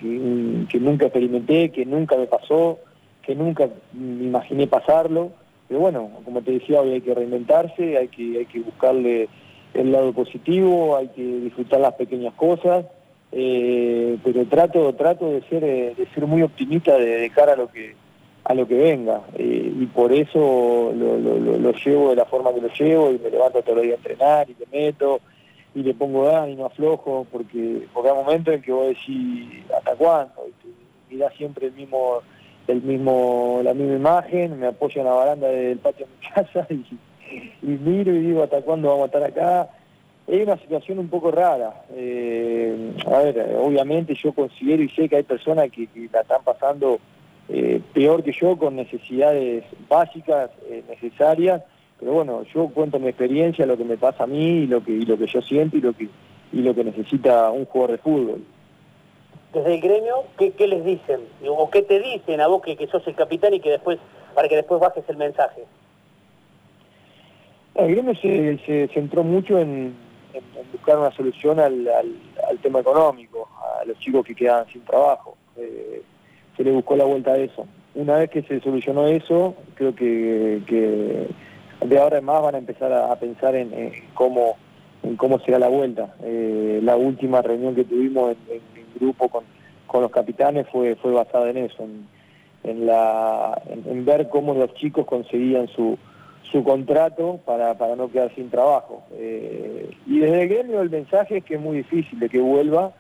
que 0.70 0.80
nunca 0.80 1.08
experimenté, 1.08 1.72
que 1.72 1.84
nunca 1.84 2.15
me 2.15 2.28
pasó 2.28 2.78
que 3.30 3.36
nunca 3.36 3.70
me 3.94 4.24
imaginé 4.24 4.65
pasarlo, 4.65 5.30
pero 5.68 5.82
bueno, 5.82 6.10
como 6.26 6.42
te 6.42 6.54
decía, 6.54 6.82
hoy 6.82 6.94
hay 6.94 7.02
que 7.02 7.13
reinventarse, 7.13 7.96
hay 7.96 8.08
que, 8.08 8.39
hay 8.39 8.46
que 8.48 8.60
buscarle 8.60 9.30
el 9.76 9.92
lado 9.92 10.13
positivo, 10.13 10.98
hay 10.98 11.10
que 11.10 11.22
disfrutar 11.22 11.80
las 11.80 11.94
pequeñas 11.94 12.34
cosas, 12.34 12.88
eh, 13.32 14.18
pero 14.24 14.48
trato, 14.48 14.96
trato 14.96 15.30
de 15.30 15.44
ser, 15.44 15.62
de 15.62 16.08
ser 16.15 16.26
muy 16.26 16.42
optimista 16.42 16.98
de, 16.98 17.30
cara 17.30 17.54
a 17.54 17.56
lo 17.56 17.68
que 17.68 17.94
a 18.46 18.56
lo 18.56 18.68
que 18.68 18.74
venga. 18.74 19.22
Eh, 19.38 19.74
y 19.80 19.86
por 19.86 20.12
eso 20.12 20.92
lo, 20.96 21.72
llevo 21.74 22.10
de 22.10 22.15
la 22.15 22.26
forma 22.26 22.52
que 22.52 22.62
lo 22.62 22.70
llevo 22.70 23.12
y 23.12 23.20
me 23.20 23.30
levanto 23.30 23.62
todo 23.62 23.78
el 23.82 23.84
día 23.84 23.94
a 23.94 23.98
entrenar 23.98 24.50
y 24.50 24.56
le 24.56 24.65
meto 24.72 25.20
y 25.76 25.84
le 25.84 25.94
pongo 25.94 26.24
ganas 26.24 26.50
y 26.50 26.56
no 26.56 26.65
aflojo 26.65 27.28
porque, 27.32 27.84
porque 27.94 28.10
hay 28.10 28.15
momentos 28.15 28.56
en 28.56 28.63
que 28.63 28.72
voy 28.72 28.86
a 28.88 28.89
decir 28.89 29.65
hasta 29.78 29.96
cuándo 29.98 30.48
y 30.48 31.13
mirás 31.13 31.32
siempre 31.36 31.68
el 31.68 31.74
mismo 31.74 32.24
el 32.71 32.82
mismo 32.82 33.62
la 33.63 33.73
misma 33.73 33.95
imagen 33.95 34.60
me 34.60 34.67
apoyo 34.67 35.01
en 35.01 35.08
la 35.08 35.13
baranda 35.13 35.47
del 35.47 35.77
patio 35.79 36.05
de 36.05 36.12
mi 36.19 36.34
casa 36.34 36.67
y, 36.69 37.67
miro 37.67 38.13
y 38.13 38.19
digo 38.19 38.43
hasta 38.43 38.62
cuándo 38.62 38.89
vamos 38.89 39.03
a 39.03 39.05
estar 39.08 39.23
acá 39.23 39.69
es 40.27 40.43
una 40.45 40.58
situación 40.58 40.99
un 40.99 41.10
poco 41.10 41.32
rara 41.32 41.73
eh, 41.95 42.93
a 43.05 43.19
ver 43.19 43.58
obviamente 43.60 44.13
yo 44.15 44.34
considero 44.34 44.84
y 44.84 44.89
sé 44.89 45.10
que 45.10 45.17
hay 45.17 45.23
personas 45.23 45.69
que 45.71 45.88
la 46.12 46.21
están 46.21 46.43
pasando 46.43 46.99
eh, 47.51 47.82
peor 47.93 48.23
que 48.23 48.32
yo 48.32 48.58
con 48.58 48.75
necesidades 48.75 49.63
básicas, 49.89 50.51
eh, 50.69 50.84
necesarias, 50.88 51.63
pero 51.99 52.13
bueno, 52.13 52.43
yo 52.53 52.67
cuento 52.67 52.99
mi 52.99 53.08
experiencia, 53.08 53.65
lo 53.65 53.75
que 53.75 53.84
me 53.84 53.97
pasa 53.97 54.25
a 54.25 54.27
mí 54.27 54.45
y 54.45 54.67
lo 54.67 54.84
que, 54.84 54.91
y 54.91 55.01
lo 55.01 55.17
que 55.17 55.25
yo 55.25 55.41
siento 55.41 55.75
y 55.75 55.82
lo 55.82 55.93
que, 55.93 56.08
y 56.53 56.62
lo 56.62 56.75
que 56.75 56.84
necesita 56.84 57.49
un 57.49 57.65
jugador 57.65 57.97
de 57.97 58.03
fútbol. 58.03 58.43
Desde 59.53 59.75
el 59.75 59.81
gremio, 59.81 60.25
¿qué, 60.38 60.51
qué 60.51 60.67
les 60.67 60.83
dicen? 60.85 61.21
¿O 61.47 61.69
qué 61.69 61.81
te 61.81 61.99
dicen 61.99 62.39
a 62.39 62.47
vos 62.47 62.62
que, 62.62 62.75
que, 62.75 62.88
sos 62.88 63.05
el 63.07 63.15
capitán 63.15 63.53
y 63.53 63.59
que 63.59 63.71
después, 63.71 63.97
para 64.35 64.47
que 64.47 64.55
después 64.55 64.79
bajes 64.79 65.03
el 65.07 65.17
mensaje? 65.17 65.63
El 67.73 67.91
gremio 67.91 68.13
se, 68.15 68.59
se 68.65 68.88
centró 68.93 69.23
mucho 69.23 69.57
en, 69.57 69.95
buscar 70.71 70.99
una 70.99 71.12
solución 71.12 71.59
al, 71.59 71.88
al, 71.88 72.59
tema 72.62 72.79
económico, 72.79 73.49
a 73.81 73.85
los 73.85 73.97
chicos 73.99 74.25
que 74.25 74.35
quedaban 74.35 74.67
sin 74.67 74.81
trabajo. 74.81 75.35
Eh, 75.57 76.03
se 76.55 76.63
le 76.63 76.71
buscó 76.71 76.95
la 76.95 77.05
vuelta 77.05 77.31
a 77.31 77.38
eso. 77.38 77.65
Una 77.95 78.17
vez 78.17 78.29
que 78.29 78.43
se 78.43 78.59
solucionó 78.59 79.07
eso, 79.07 79.55
creo 79.75 79.95
que, 79.95 80.62
de 81.81 81.99
ahora 81.99 82.19
en 82.19 82.25
más 82.25 82.41
van 82.43 82.55
a 82.55 82.59
empezar 82.59 82.91
a, 82.93 83.15
pensar 83.15 83.55
en, 83.55 83.93
cómo 84.13 84.57
en 85.01 85.15
cómo 85.15 85.39
será 85.39 85.59
la 85.59 85.69
vuelta. 85.69 86.13
Eh, 86.23 86.81
la 86.83 86.97
última 86.97 87.41
reunión 87.41 87.75
que 87.75 87.85
tuvimos 87.85 88.35
en, 88.49 88.62
grupo 88.95 89.30
con, 89.30 89.43
los 90.02 90.12
capitanes 90.12 90.67
fue, 90.71 90.95
fue 90.95 91.12
basada 91.12 91.49
en 91.49 91.58
eso, 91.58 91.88
en, 92.63 92.86
la, 92.86 93.62
en, 93.67 94.06
ver 94.06 94.30
cómo 94.30 94.54
los 94.54 94.73
chicos 94.75 95.06
conseguían 95.06 95.67
su, 95.67 95.97
su 96.52 96.63
contrato 96.63 97.39
para, 97.45 97.78
para 97.78 97.95
no 97.95 98.12
quedar 98.12 98.34
sin 98.36 98.49
trabajo. 98.49 99.04
Eh, 99.13 99.89
y 100.06 100.19
desde 100.19 100.43
el 100.43 100.49
gremio 100.49 100.82
el 100.82 100.89
mensaje 100.89 101.38
es 101.38 101.43
que 101.43 101.56
es 101.56 101.62
muy 101.62 101.78
difícil 101.78 102.19
de 102.19 102.30
que 102.30 102.39
vuelva, 102.39 102.93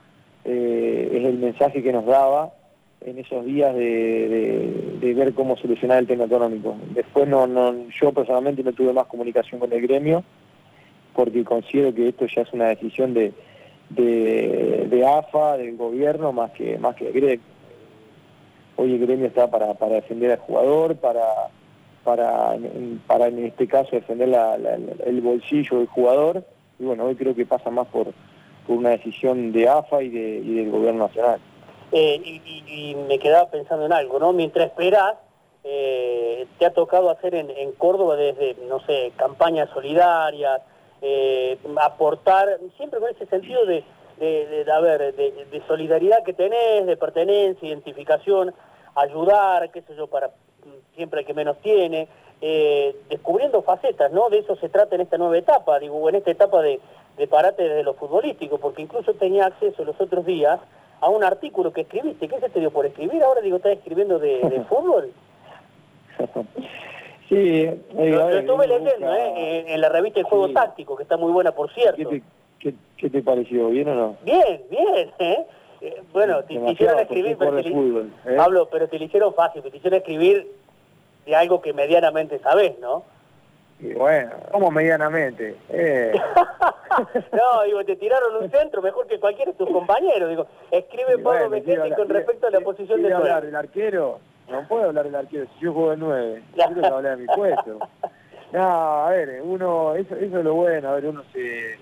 eh, 0.45 1.09
es 1.13 1.25
el 1.25 1.37
mensaje 1.37 1.83
que 1.83 1.93
nos 1.93 2.05
daba 2.05 2.53
en 3.01 3.17
esos 3.17 3.45
días 3.45 3.73
de, 3.75 5.13
ver 5.15 5.33
cómo 5.33 5.57
solucionar 5.57 5.99
el 5.99 6.07
tema 6.07 6.25
económico. 6.25 6.75
Después 6.93 7.27
no, 7.27 7.47
no, 7.47 7.73
yo 7.89 8.11
personalmente 8.11 8.63
no 8.63 8.73
tuve 8.73 8.93
más 8.93 9.05
comunicación 9.05 9.59
con 9.59 9.71
el 9.71 9.81
gremio 9.81 10.23
porque 11.13 11.43
considero 11.43 11.93
que 11.93 12.09
esto 12.09 12.25
ya 12.27 12.43
es 12.43 12.53
una 12.53 12.67
decisión 12.67 13.13
de, 13.13 13.33
de, 13.89 15.05
AFA, 15.05 15.57
del 15.57 15.77
gobierno, 15.77 16.31
más 16.31 16.51
que, 16.51 16.77
más 16.77 16.95
que 16.95 17.11
gremio. 17.11 17.45
Hoy 18.75 18.93
el 18.93 18.99
gremio 18.99 19.27
está 19.27 19.49
para, 19.49 19.73
para 19.73 19.95
defender 19.95 20.31
al 20.31 20.39
jugador, 20.39 20.95
para, 20.95 21.49
para, 22.03 22.55
para 23.07 23.27
en 23.27 23.45
este 23.45 23.67
caso 23.67 23.89
defender 23.91 24.29
el 25.05 25.21
bolsillo 25.21 25.79
del 25.79 25.87
jugador, 25.87 26.45
y 26.79 26.85
bueno, 26.85 27.05
hoy 27.05 27.15
creo 27.15 27.35
que 27.35 27.45
pasa 27.45 27.69
más 27.69 27.87
por, 27.87 28.07
por 28.65 28.77
una 28.77 28.91
decisión 28.91 29.51
de 29.51 29.67
AFA 29.67 30.01
y, 30.03 30.09
de, 30.09 30.39
y 30.39 30.55
del 30.55 30.71
gobierno 30.71 31.07
nacional. 31.07 31.39
Eh, 31.91 32.21
y, 32.67 32.95
me 33.07 33.17
quedaba 33.17 33.49
pensando 33.49 33.85
en 33.85 33.93
algo, 33.93 34.19
¿no? 34.19 34.31
Mientras 34.31 34.67
esperás, 34.67 35.15
eh, 35.63 36.45
te 36.57 36.65
ha 36.65 36.71
tocado 36.71 37.09
hacer 37.09 37.33
en, 37.33 37.71
Córdoba 37.73 38.15
desde, 38.15 38.55
no 38.67 38.79
sé, 38.81 39.11
campañas 39.15 39.69
solidarias, 39.71 40.61
eh, 41.01 41.57
aportar, 41.81 42.59
siempre 42.77 42.99
con 42.99 43.09
ese 43.09 43.25
sentido 43.27 43.65
de, 43.65 43.83
de, 44.19 44.65
de, 44.65 45.45
de, 45.51 45.61
solidaridad 45.67 46.23
que 46.23 46.33
tenés, 46.33 46.85
de 46.85 46.97
pertenencia, 46.97 47.67
identificación, 47.67 48.53
ayudar, 48.95 49.71
qué 49.71 49.81
sé 49.81 49.95
yo, 49.95 50.07
para 50.07 50.31
siempre 50.95 51.21
el 51.21 51.25
que 51.25 51.33
menos 51.33 51.57
tiene, 51.59 52.07
descubriendo 53.09 53.61
facetas, 53.61 54.11
¿no? 54.11 54.29
De 54.29 54.39
eso 54.39 54.55
se 54.57 54.69
trata 54.69 54.95
en 54.95 55.01
esta 55.01 55.17
nueva 55.17 55.37
etapa, 55.37 55.79
digo, 55.79 56.09
en 56.09 56.15
esta 56.15 56.31
etapa 56.31 56.61
de, 56.61 56.79
de 57.19 57.27
parate 57.27 57.63
desde 57.63 57.83
lo 57.83 57.93
futbolístico, 57.93 58.57
porque 58.57 58.81
incluso 58.81 59.13
tenía 59.13 59.45
acceso 59.45 59.83
los 59.83 59.99
otros 59.99 60.25
días 60.25 60.59
a 61.01 61.09
un 61.09 61.23
artículo 61.23 61.73
que 61.73 61.81
escribiste. 61.81 62.27
¿Qué 62.27 62.39
se 62.39 62.49
te 62.49 62.59
dio 62.59 62.71
por 62.71 62.85
escribir? 62.85 63.21
Ahora 63.23 63.41
digo, 63.41 63.57
¿estás 63.57 63.73
escribiendo 63.73 64.19
de, 64.19 64.63
fútbol? 64.69 65.11
Sí, 67.29 67.35
eh, 67.35 67.79
lo, 67.95 68.29
estuve 68.29 68.67
leyendo 68.67 69.13
¿eh? 69.13 69.65
en, 69.67 69.79
la 69.79 69.89
revista 69.89 70.19
El 70.19 70.25
Juego 70.25 70.49
Táctico, 70.49 70.95
que 70.95 71.03
está 71.03 71.15
muy 71.15 71.31
buena, 71.31 71.51
por 71.51 71.71
cierto. 71.71 72.09
¿Qué 72.59 73.09
te, 73.09 73.21
pareció? 73.21 73.69
¿Bien 73.69 73.87
o 73.89 73.95
no? 73.95 74.17
Bien, 74.23 74.61
bien. 74.69 75.11
¿eh? 75.19 75.45
eh 75.81 76.01
bueno, 76.11 76.43
te, 76.43 76.55
hicieron 76.55 76.99
escribir, 76.99 77.37
pero 77.37 77.55
te, 77.55 77.69
¿eh? 77.69 78.35
Pablo, 78.35 78.67
pero 78.71 78.87
te 78.87 78.97
lo 78.97 79.05
hicieron 79.05 79.33
fácil, 79.35 79.61
te 79.61 79.77
hicieron 79.77 79.99
escribir 79.99 80.47
de 81.27 81.35
algo 81.35 81.61
que 81.61 81.71
medianamente 81.71 82.39
sabes, 82.39 82.77
¿no? 82.79 83.03
Y 83.79 83.93
bueno, 83.93 84.31
como 84.51 84.71
medianamente. 84.71 85.55
Eh. 85.69 86.11
no, 87.31 87.63
digo, 87.63 87.85
te 87.85 87.95
tiraron 87.95 88.43
un 88.43 88.51
centro 88.51 88.81
mejor 88.81 89.07
que 89.07 89.19
cualquiera 89.19 89.51
de 89.51 89.57
tus 89.57 89.69
compañeros. 89.71 90.29
Digo, 90.29 90.47
escribe 90.71 91.19
Pablo 91.19 91.49
bueno, 91.49 91.95
con 91.95 92.09
respecto 92.09 92.47
a 92.47 92.49
la 92.49 92.59
posición 92.61 93.03
de 93.03 93.13
hablar 93.13 93.45
del 93.45 93.55
arquero? 93.55 94.19
No 94.49 94.67
puedo 94.67 94.85
hablar 94.85 95.05
del 95.05 95.15
arquero 95.15 95.45
si 95.57 95.65
yo 95.65 95.73
juego 95.73 95.91
de 95.91 95.97
nueve. 95.97 96.43
Quiero 96.53 96.81
que 96.81 96.87
hablar 96.87 97.17
de 97.17 97.23
mi 97.23 97.35
puesto. 97.35 97.79
No, 98.51 98.61
a 98.61 99.09
ver, 99.11 99.41
uno, 99.43 99.95
eso, 99.95 100.15
eso 100.15 100.39
es 100.39 100.43
lo 100.43 100.55
bueno, 100.55 100.89
a 100.89 100.93
ver, 100.95 101.05
uno 101.05 101.23
se... 101.31 101.77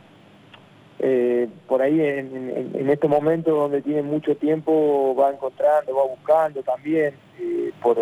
Eh, 1.00 1.48
por 1.68 1.80
ahí 1.84 2.02
en, 2.02 2.72
en, 2.74 2.90
este 2.90 3.08
momento 3.08 3.52
donde 3.52 3.84
tiene 3.84 4.02
mucho 4.02 4.36
tiempo 4.36 5.16
va 5.16 5.30
encontrando, 5.30 5.96
va 5.96 6.08
buscando 6.08 6.64
también 6.64 7.14
eh, 7.40 7.72
por, 7.84 7.98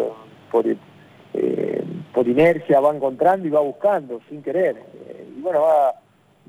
por 0.49 0.65
eh, 0.65 1.83
por 2.13 2.27
inercia 2.27 2.79
va 2.79 2.95
encontrando 2.95 3.45
y 3.45 3.51
va 3.51 3.59
buscando 3.59 4.21
sin 4.29 4.41
querer. 4.41 4.77
Eh, 4.77 5.33
y 5.37 5.41
bueno, 5.41 5.61
va, 5.61 5.93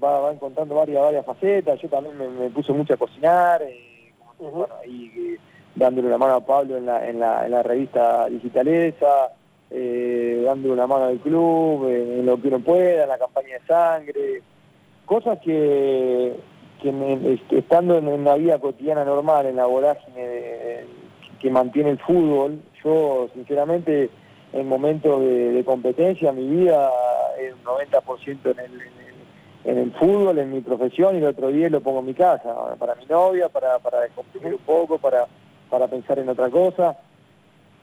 va, 0.03 0.21
va, 0.21 0.33
encontrando 0.33 0.77
varias, 0.77 1.03
varias 1.03 1.27
facetas. 1.27 1.81
Yo 1.81 1.89
también 1.89 2.17
me, 2.39 2.49
puse 2.51 2.73
mucho 2.73 2.95
a 2.95 2.97
cocinar, 2.97 3.63
eh, 3.63 4.13
bueno, 4.39 4.69
ahí 4.81 5.37
dándole 5.77 6.09
una 6.09 6.19
mano 6.19 6.35
a 6.35 6.41
Pablo 6.45 6.77
en 6.77 6.87
la, 6.87 7.09
en 7.09 7.21
la, 7.21 7.45
en 7.45 7.53
la 7.53 7.63
revista 7.63 8.27
digitalesa, 8.29 9.31
dándole 9.71 10.73
una 10.73 10.87
mano 10.87 11.05
al 11.05 11.19
club, 11.19 11.89
en 11.89 12.27
lo 12.27 12.41
que 12.41 12.49
uno 12.49 12.61
pueda, 12.61 13.05
en 13.05 13.09
la 13.09 13.19
campaña 13.19 13.59
de 13.59 13.67
sangre. 13.67 14.43
Cosas 15.05 15.39
que, 15.41 16.35
que 16.83 17.39
estando 17.51 17.99
en 17.99 18.09
una 18.09 18.35
vida 18.35 18.59
cotidiana 18.59 19.05
normal, 19.05 19.47
en 19.47 19.57
la 19.57 19.67
vorágine 19.67 20.85
que 21.41 21.51
mantiene 21.51 21.91
el 21.91 21.99
fútbol, 21.99 22.61
yo 22.83 23.29
sinceramente 23.35 24.11
en 24.53 24.69
momentos 24.69 25.21
de, 25.21 25.63
competencia, 25.65 26.33
mi 26.33 26.47
vida 26.49 26.91
es 27.39 27.53
un 27.53 27.65
90% 27.65 28.53
en 28.53 28.59
el, 28.59 28.81
en, 29.65 29.79
el, 29.79 29.93
fútbol, 29.93 30.39
en 30.39 30.53
mi 30.53 30.61
profesión, 30.61 31.15
y 31.15 31.19
el 31.19 31.27
otro 31.27 31.49
día 31.49 31.69
lo 31.69 31.81
pongo 31.81 32.01
en 32.01 32.07
mi 32.07 32.15
casa, 32.15 32.55
para 32.79 32.95
mi 32.95 33.07
novia, 33.07 33.49
para, 33.49 33.79
para 33.81 34.01
descomprimir 34.01 34.55
un 34.55 34.61
poco, 34.61 34.99
para, 34.99 35.27
para 35.77 35.89
pensar 35.89 36.19
en 36.19 36.31
otra 36.31 36.49
cosa. 36.49 36.97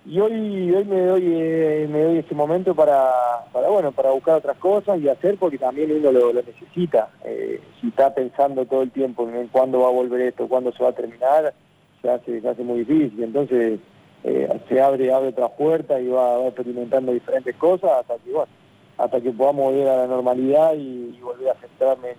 Y 0.06 0.20
hoy, 0.20 0.74
hoy 0.74 0.84
me 0.84 1.02
doy 1.02 1.24
eh, 1.26 1.88
me 1.90 2.02
doy 2.02 2.18
ese 2.18 2.34
momento 2.36 2.74
para, 2.76 3.10
para 3.54 3.70
bueno 3.70 3.92
para 3.92 4.12
buscar 4.12 4.36
otras 4.36 4.58
cosas 4.58 5.00
y 5.00 5.08
hacer 5.08 5.38
porque 5.38 5.60
también 5.60 5.92
uno 5.92 6.12
lo, 6.12 6.34
necesita. 6.34 7.10
Eh, 7.24 7.62
si 7.80 7.90
está 7.90 8.14
pensando 8.14 8.66
todo 8.66 8.82
el 8.82 8.92
tiempo 8.92 9.30
en 9.30 9.48
cuándo 9.48 9.82
va 9.82 9.90
a 9.90 9.92
volver 9.92 10.22
esto, 10.22 10.48
cuándo 10.50 10.74
se 10.74 10.84
va 10.84 10.90
a 10.90 10.94
terminar, 10.94 11.54
se 12.02 12.10
hace, 12.10 12.42
se 12.42 12.50
hace 12.50 12.64
muy 12.64 12.80
difícil. 12.80 13.24
Entonces 13.24 13.80
eh, 14.24 14.60
se 14.68 14.82
abre, 14.82 15.14
abre 15.14 15.30
otras 15.30 15.52
puertas 15.52 16.02
y 16.02 16.08
va, 16.08 16.48
experimentando 16.48 17.12
diferentes 17.12 17.56
cosas 17.58 17.92
hasta 18.00 18.16
que, 18.18 18.32
bueno, 18.32 18.52
hasta 18.98 19.22
que 19.22 19.32
podamos 19.32 19.66
volver 19.66 19.88
a 19.88 19.98
la 19.98 20.08
normalidad 20.08 20.74
y, 20.76 21.18
volver 21.22 21.50
a 21.50 21.60
centrarme 21.62 22.10
en, 22.10 22.18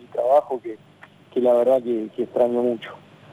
mi 0.00 0.06
trabajo 0.06 0.60
que, 0.62 0.78
que 1.32 1.40
la 1.40 1.52
verdad 1.52 1.82
que, 1.82 2.08
extraño 2.22 2.62
mucho. 2.62 2.90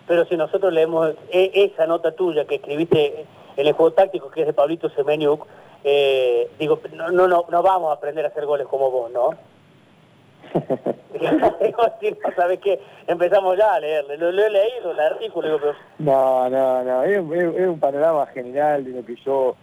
Pero 0.08 0.26
si 0.26 0.38
nosotros 0.38 0.74
leemos 0.74 1.14
e, 1.30 1.52
esa 1.54 1.86
nota 1.86 2.14
tuya 2.14 2.46
que 2.46 2.56
escribiste 2.56 3.26
en 3.56 3.68
el 3.68 3.74
juego 3.74 3.94
táctico, 3.94 4.32
que 4.32 4.42
es 4.42 4.48
de 4.48 4.54
Pablito 4.54 4.90
Semeniuk, 4.90 5.46
eh, 5.84 6.50
digo, 6.58 6.80
no, 6.94 7.12
no, 7.12 7.28
no 7.28 7.64
vamos 7.64 7.92
a 7.92 7.94
aprender 7.94 8.26
a 8.26 8.30
hacer 8.30 8.46
goles 8.46 8.68
como 8.68 8.90
vos, 8.90 9.12
¿no? 9.12 9.30
¿sabes 12.36 12.60
qué? 12.60 12.80
Empezamos 13.08 13.58
ya 13.58 13.74
a 13.74 13.80
leerle, 13.80 14.18
lo, 14.18 14.30
he 14.30 14.50
leído, 14.50 14.92
el 14.92 15.00
artículo, 15.00 15.60
pero... 15.60 15.74
No, 16.00 16.50
no, 16.50 16.84
no, 16.84 17.04
es, 17.04 17.20
un 17.20 17.80
panorama 17.80 18.26
general 18.28 18.86
de 18.86 18.92
lo 18.92 19.06
que 19.06 19.16
yo 19.26 19.56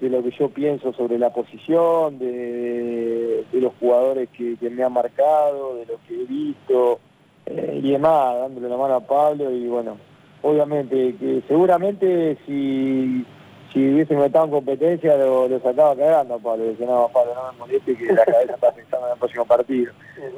de 0.00 0.10
lo 0.10 0.22
que 0.22 0.30
yo 0.32 0.50
pienso 0.50 0.92
sobre 0.92 1.18
la 1.18 1.30
posición, 1.30 2.18
de, 2.18 3.46
los 3.52 3.72
jugadores 3.80 4.28
que, 4.28 4.58
me 4.68 4.84
han 4.84 4.92
marcado, 4.92 5.76
de 5.76 5.86
lo 5.86 5.94
que 6.06 6.20
he 6.20 6.24
visto 6.26 7.00
eh, 7.46 7.80
y 7.82 7.92
demás, 7.92 8.38
dándole 8.38 8.68
la 8.68 8.76
mano 8.76 8.94
a 8.94 9.00
Pablo 9.00 9.50
y 9.50 9.66
bueno, 9.66 9.96
obviamente 10.42 11.14
que 11.16 11.42
seguramente 11.48 12.36
si, 12.46 13.24
si 13.72 13.92
hubiese 13.92 14.14
estado 14.24 14.46
en 14.46 14.50
competencia 14.50 15.16
lo, 15.16 15.48
sacaba 15.60 15.96
cagando 15.96 16.38
Pablo, 16.38 16.64
decía 16.64 16.86
no 16.86 17.08
Pablo 17.12 17.34
no 17.34 17.52
me 17.52 17.58
moleste 17.58 17.96
que 17.96 18.12
la 18.12 18.24
cabeza 18.24 18.54
está 18.54 18.72
pensando 18.72 19.06
en 19.06 19.12
el 19.12 19.18
próximo 19.18 19.44
partido. 19.44 19.92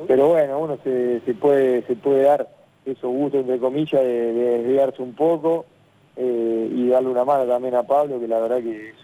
Pero 0.06 0.28
bueno, 0.28 0.58
uno 0.58 0.78
se, 0.84 1.20
se 1.20 1.34
puede 1.34 1.82
se 1.82 1.96
puede 1.96 2.22
dar 2.22 2.48
esos 2.84 3.10
gustos 3.10 3.40
entre 3.40 3.58
comillas 3.58 4.02
de, 4.02 4.32
desviarse 4.32 5.02
un 5.02 5.14
poco 5.14 5.66
eh, 6.16 6.68
y 6.74 6.88
darle 6.88 7.10
una 7.10 7.24
mano 7.24 7.46
también 7.46 7.74
a 7.74 7.82
Pablo, 7.82 8.18
que 8.18 8.28
la 8.28 8.40
verdad 8.40 8.58
que 8.58 8.90
es, 8.90 8.94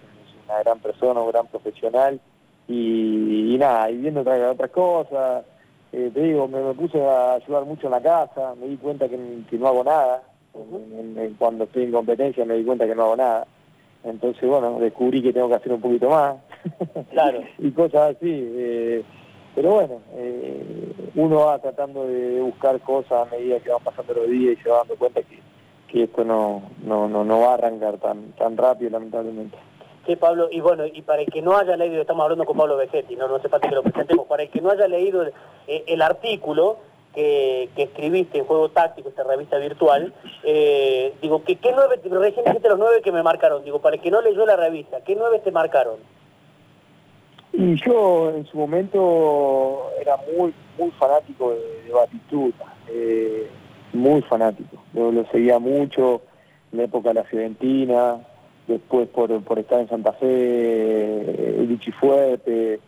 una 0.47 0.63
gran 0.63 0.79
persona, 0.81 1.21
un 1.21 1.31
gran 1.31 1.47
profesional. 1.47 2.21
Y, 2.67 3.57
nada, 3.59 3.91
y 3.91 3.99
viendo 3.99 4.23
otras, 4.23 4.71
cosas, 4.71 5.45
eh, 5.95 6.11
te 6.13 6.21
digo, 6.21 6.49
me, 6.49 6.61
puse 6.75 7.03
a 7.03 7.35
ayudar 7.35 7.65
mucho 7.65 7.87
en 7.87 7.93
la 7.93 8.03
casa, 8.03 8.55
me 8.61 8.67
di 8.67 8.77
cuenta 8.77 9.09
que, 9.09 9.17
no 9.17 9.69
hago 9.69 9.85
nada, 9.85 10.23
cuando 11.39 11.65
estoy 11.65 11.85
en 11.85 11.93
competencia 11.93 12.45
me 12.45 12.55
di 12.55 12.65
cuenta 12.65 12.87
que 12.87 12.95
no 12.95 13.05
hago 13.05 13.17
nada 13.17 13.47
entonces, 14.05 14.47
bueno, 14.47 14.79
descubrí 14.79 15.23
que 15.23 15.33
tengo 15.33 15.49
que 15.49 15.55
hacer 15.55 15.73
un 15.73 15.81
poquito 15.81 16.11
más. 16.11 16.37
Claro. 17.11 17.43
y 17.59 17.71
cosas 17.73 18.17
así. 18.17 18.31
Eh, 18.31 19.05
pero 19.55 19.73
bueno, 19.73 20.01
eh, 20.15 21.11
uno 21.15 21.37
va 21.47 21.59
tratando 21.59 22.07
de 22.07 22.41
buscar 22.41 22.81
cosas 22.81 23.27
a 23.27 23.31
medida 23.31 23.61
que 23.61 23.71
van 23.71 23.83
pasando 23.83 24.15
los 24.15 24.29
días 24.29 24.59
y 24.59 24.63
se 24.63 24.69
va 24.69 24.79
dando 24.79 24.97
cuenta 24.97 25.23
que, 25.23 25.39
que 25.89 26.03
esto 26.05 26.25
no, 26.25 26.63
no, 26.83 27.09
no, 27.09 27.25
no 27.25 27.41
va 27.41 27.51
a 27.51 27.55
arrancar 27.55 27.99
tan, 27.99 28.33
tan 28.33 28.57
rápido, 28.57 28.91
lamentablemente. 28.91 29.57
Sí, 30.07 30.17
Pablo, 30.17 30.49
y 30.51 30.61
bueno, 30.61 30.85
y 30.87 31.03
para 31.03 31.23
el 31.23 31.29
que 31.29 31.41
no 31.41 31.57
haya 31.57 31.77
leído, 31.77 32.01
estamos 32.01 32.25
hablando 32.25 32.45
con 32.45 32.57
Pablo 32.57 32.77
Vegetti, 32.77 33.17
no, 33.17 33.27
no 33.27 33.37
hace 33.37 33.49
falta 33.49 33.69
que 33.69 33.75
lo 33.75 33.83
presentemos, 33.83 34.27
para 34.27 34.43
el 34.43 34.51
que 34.51 34.61
no 34.61 34.71
haya 34.71 34.87
leído 34.87 35.23
el, 35.23 35.33
el 35.67 36.03
artículo, 36.03 36.79
que, 37.15 37.71
escribiste 37.77 38.39
en 38.39 38.45
Juego 38.45 38.69
Táctico, 38.71 39.09
esta 39.09 39.23
revista 39.23 39.57
virtual, 39.59 40.13
eh, 40.43 41.15
digo, 41.23 41.43
¿qué, 41.45 41.57
¿qué 41.57 41.73
nueve, 41.73 42.01
recién 42.03 42.45
dijiste 42.45 42.69
los 42.69 42.79
nueve 42.79 43.01
que 43.03 43.13
me 43.13 43.23
marcaron, 43.23 43.65
digo, 43.65 43.81
para 43.81 43.97
el 43.97 44.03
que 44.03 44.11
no 44.11 44.21
leyó 44.21 44.45
la 44.45 44.57
revista, 44.57 45.01
¿qué 45.03 45.15
nueve 45.15 45.41
te 45.43 45.53
marcaron? 45.53 45.97
Y 47.53 47.77
yo 47.77 48.31
en 48.31 48.45
su 48.47 48.59
momento 48.59 49.91
era 50.01 50.17
muy 50.37 50.53
muy 50.77 50.91
fanático 50.93 51.53
de, 51.53 51.93
Batistuta, 51.93 52.75
eh, 52.89 53.49
muy 53.93 54.21
fanático, 54.23 54.83
yo 54.93 55.13
lo 55.13 55.25
seguía 55.27 55.61
mucho 55.61 56.23
en 56.73 56.79
la 56.79 56.85
época 56.85 57.11
de 57.11 57.15
la 57.15 57.25
Fiorentina, 57.25 58.19
después 58.67 59.09
por, 59.09 59.43
por 59.43 59.59
estar 59.59 59.81
en 59.81 59.89
Santa 59.89 60.13
Fe, 60.13 60.27
eh, 60.27 61.93
Fuerte, 62.01 62.81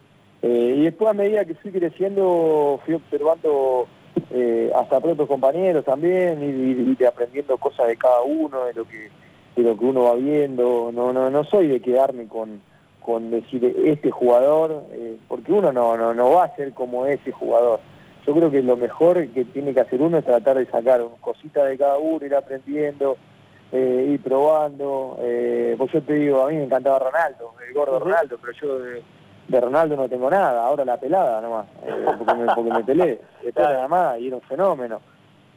eh, 0.42 0.74
y 0.76 0.82
después 0.84 1.10
a 1.10 1.14
medida 1.14 1.44
que 1.44 1.54
fui 1.54 1.70
creciendo 1.70 2.80
fui 2.84 2.94
observando 2.94 3.86
eh, 4.30 4.70
hasta 4.74 5.00
propios 5.00 5.28
compañeros 5.28 5.84
también, 5.84 6.96
y, 6.98 7.04
aprendiendo 7.04 7.56
cosas 7.58 7.88
de 7.88 7.96
cada 7.96 8.22
uno, 8.22 8.64
de 8.64 8.74
lo 8.74 8.84
que 8.86 9.10
de 9.56 9.62
lo 9.62 9.78
que 9.78 9.84
uno 9.84 10.04
va 10.04 10.14
viendo. 10.14 10.90
No 10.92 11.12
no 11.12 11.30
no 11.30 11.44
soy 11.44 11.68
de 11.68 11.80
quedarme 11.80 12.26
con, 12.26 12.60
con 13.00 13.30
decir 13.30 13.64
este 13.84 14.10
jugador, 14.10 14.82
porque 15.28 15.52
uno 15.52 15.72
no, 15.72 15.96
no, 15.96 16.12
no 16.14 16.30
va 16.30 16.44
a 16.44 16.56
ser 16.56 16.72
como 16.72 17.06
ese 17.06 17.32
jugador. 17.32 17.80
Yo 18.26 18.34
creo 18.34 18.50
que 18.50 18.62
lo 18.62 18.76
mejor 18.76 19.28
que 19.28 19.44
tiene 19.44 19.72
que 19.72 19.80
hacer 19.80 20.02
uno 20.02 20.18
es 20.18 20.24
tratar 20.24 20.58
de 20.58 20.66
sacar 20.66 21.04
cositas 21.20 21.68
de 21.68 21.78
cada 21.78 21.98
uno, 21.98 22.26
ir 22.26 22.34
aprendiendo, 22.34 23.16
eh, 23.72 24.10
ir 24.12 24.22
probando. 24.22 25.18
Eh, 25.20 25.74
pues 25.78 25.92
yo 25.92 26.02
te 26.02 26.14
digo, 26.14 26.44
a 26.44 26.48
mí 26.48 26.56
me 26.56 26.64
encantaba 26.64 26.98
Ronaldo, 26.98 27.54
el 27.66 27.74
gordo 27.74 27.98
Ronaldo, 27.98 28.38
pero 28.40 28.52
yo 28.52 29.02
de 29.48 29.60
Ronaldo 29.60 29.96
no 29.96 30.08
tengo 30.08 30.28
nada, 30.30 30.66
ahora 30.66 30.84
la 30.84 30.98
pelada 30.98 31.40
nomás, 31.40 31.66
eh, 31.84 32.06
porque, 32.18 32.34
me, 32.34 32.46
porque 32.54 32.70
me 32.70 32.84
peleé, 32.84 33.20
nada 33.56 33.88
más 33.88 34.18
y 34.18 34.28
era 34.28 34.36
un 34.36 34.42
fenómeno. 34.42 35.00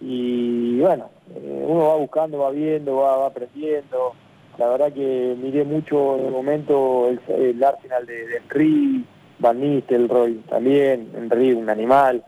Y 0.02 0.80
bueno, 0.80 1.10
eh, 1.36 1.65
uno 1.67 1.88
va 1.88 1.95
buscando, 1.95 2.39
va 2.39 2.52
viendo, 2.52 2.98
va, 2.98 3.26
aprendiendo. 3.26 4.13
La 4.58 4.69
verdad 4.69 4.93
que 4.93 5.36
miré 5.41 5.63
mucho 5.63 6.17
en 6.17 6.26
el 6.26 6.32
momento 6.32 7.10
el, 7.28 7.63
Arsenal 7.63 8.06
de, 8.06 8.28
de 8.28 8.38
Henry, 8.38 9.06
Van 9.39 9.60
Nistelrooy 9.60 10.36
también, 10.50 11.12
Henry 11.15 11.54
un 11.54 11.69
animal. 11.69 12.24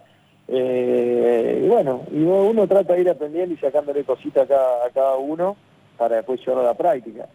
Eh, 0.48 1.62
y 1.64 1.68
bueno, 1.68 2.02
y 2.12 2.24
uno 2.24 2.68
trata 2.68 2.94
de 2.94 3.02
ir 3.02 3.10
aprendiendo 3.10 3.54
y 3.54 3.58
sacándole 3.58 4.04
cositas 4.04 4.44
a 4.44 4.48
cada, 4.48 4.86
a 4.86 4.90
cada 4.90 5.16
uno 5.16 5.56
para 5.98 6.18
después 6.18 6.40
llevarlo 6.40 6.64
a 6.64 6.72
la 6.72 6.78
práctica. 6.78 7.28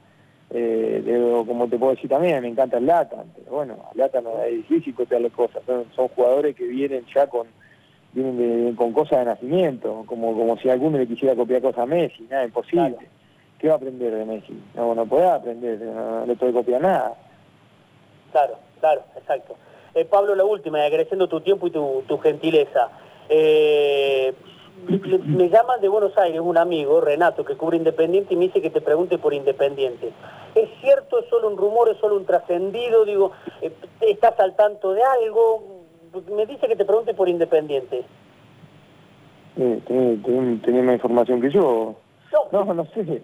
Eh, 0.51 1.43
como 1.47 1.69
te 1.69 1.77
puedo 1.77 1.95
decir 1.95 2.09
también, 2.09 2.43
me 2.43 2.49
encanta 2.49 2.79
el 2.79 2.87
Lata, 2.87 3.25
pero 3.37 3.57
bueno, 3.57 3.77
Lata 3.95 4.21
no 4.21 4.41
es 4.43 4.53
difícil 4.53 4.95
copiarle 4.95 5.31
cosas, 5.31 5.63
son, 5.67 6.09
jugadores 6.09 6.55
que 6.55 6.65
vienen 6.65 7.05
ya 7.13 7.27
con 7.27 7.49
vienen 8.13 8.75
con 8.77 8.93
cosas 8.93 9.19
de 9.19 9.25
nacimiento, 9.27 10.05
como 10.07 10.35
como 10.35 10.57
si 10.59 10.71
alguno 10.71 10.99
le 10.99 11.07
quisiera 11.07 11.35
copiar 11.35 11.63
cosas 11.63 11.81
a 11.81 11.87
Messi, 11.87 12.27
nada, 12.31 12.45
imposible. 12.45 12.97
¿Qué 13.59 13.69
va 13.69 13.75
a 13.75 13.77
aprender 13.77 14.15
de 14.15 14.25
Messi? 14.25 14.63
No, 14.75 14.95
no 14.95 15.05
puede 15.07 15.27
aprender, 15.27 15.81
no, 15.81 16.25
le 16.25 16.37
puede 16.37 16.53
copiar 16.53 16.81
nada. 16.81 17.15
Claro, 18.31 18.59
claro, 18.81 19.03
exacto. 19.17 19.57
Eh, 19.95 20.05
Pablo, 20.05 20.35
la 20.35 20.45
última, 20.45 20.85
agradeciendo 20.85 21.27
tu 21.27 21.41
tiempo 21.41 21.67
y 21.67 21.71
tu, 21.71 22.05
tu 22.07 22.19
gentileza. 22.19 22.91
Eh, 23.29 24.33
me 24.89 25.49
llaman 25.49 25.81
de 25.81 25.89
Buenos 25.89 26.17
Aires 26.17 26.41
un 26.41 26.59
amigo, 26.59 27.01
Renato, 27.01 27.45
que 27.45 27.57
cubre 27.57 27.77
Independiente, 27.77 28.35
y 28.35 28.37
me 28.37 28.47
dice 28.47 28.63
que 28.63 28.71
te 28.71 28.81
pregunte 28.81 29.19
por 29.19 29.35
Independiente. 29.35 30.13
¿Es 30.55 30.69
cierto, 30.81 31.19
es 31.19 31.27
solo 31.29 31.49
un 31.49 31.57
rumor, 31.57 31.89
es 31.89 31.99
solo 31.99 32.17
un 32.17 32.25
trascendido? 32.25 33.05
Digo, 33.05 33.33
eh, 33.63 33.73
¿estás 34.01 34.39
al 34.39 34.55
tanto 34.55 34.93
de 34.93 35.03
algo? 35.03 35.85
Me 36.31 36.47
dice 36.47 36.69
que 36.69 36.77
te 36.77 36.85
pregunte 36.85 37.15
por 37.15 37.29
Independiente. 37.29 38.05
Eh, 39.57 39.81
¿Tenés 40.65 40.85
más 40.85 40.95
información 40.95 41.41
que 41.41 41.51
yo? 41.51 41.95
No. 42.53 42.65
no, 42.65 42.75
no 42.75 42.85
sé. 42.87 43.23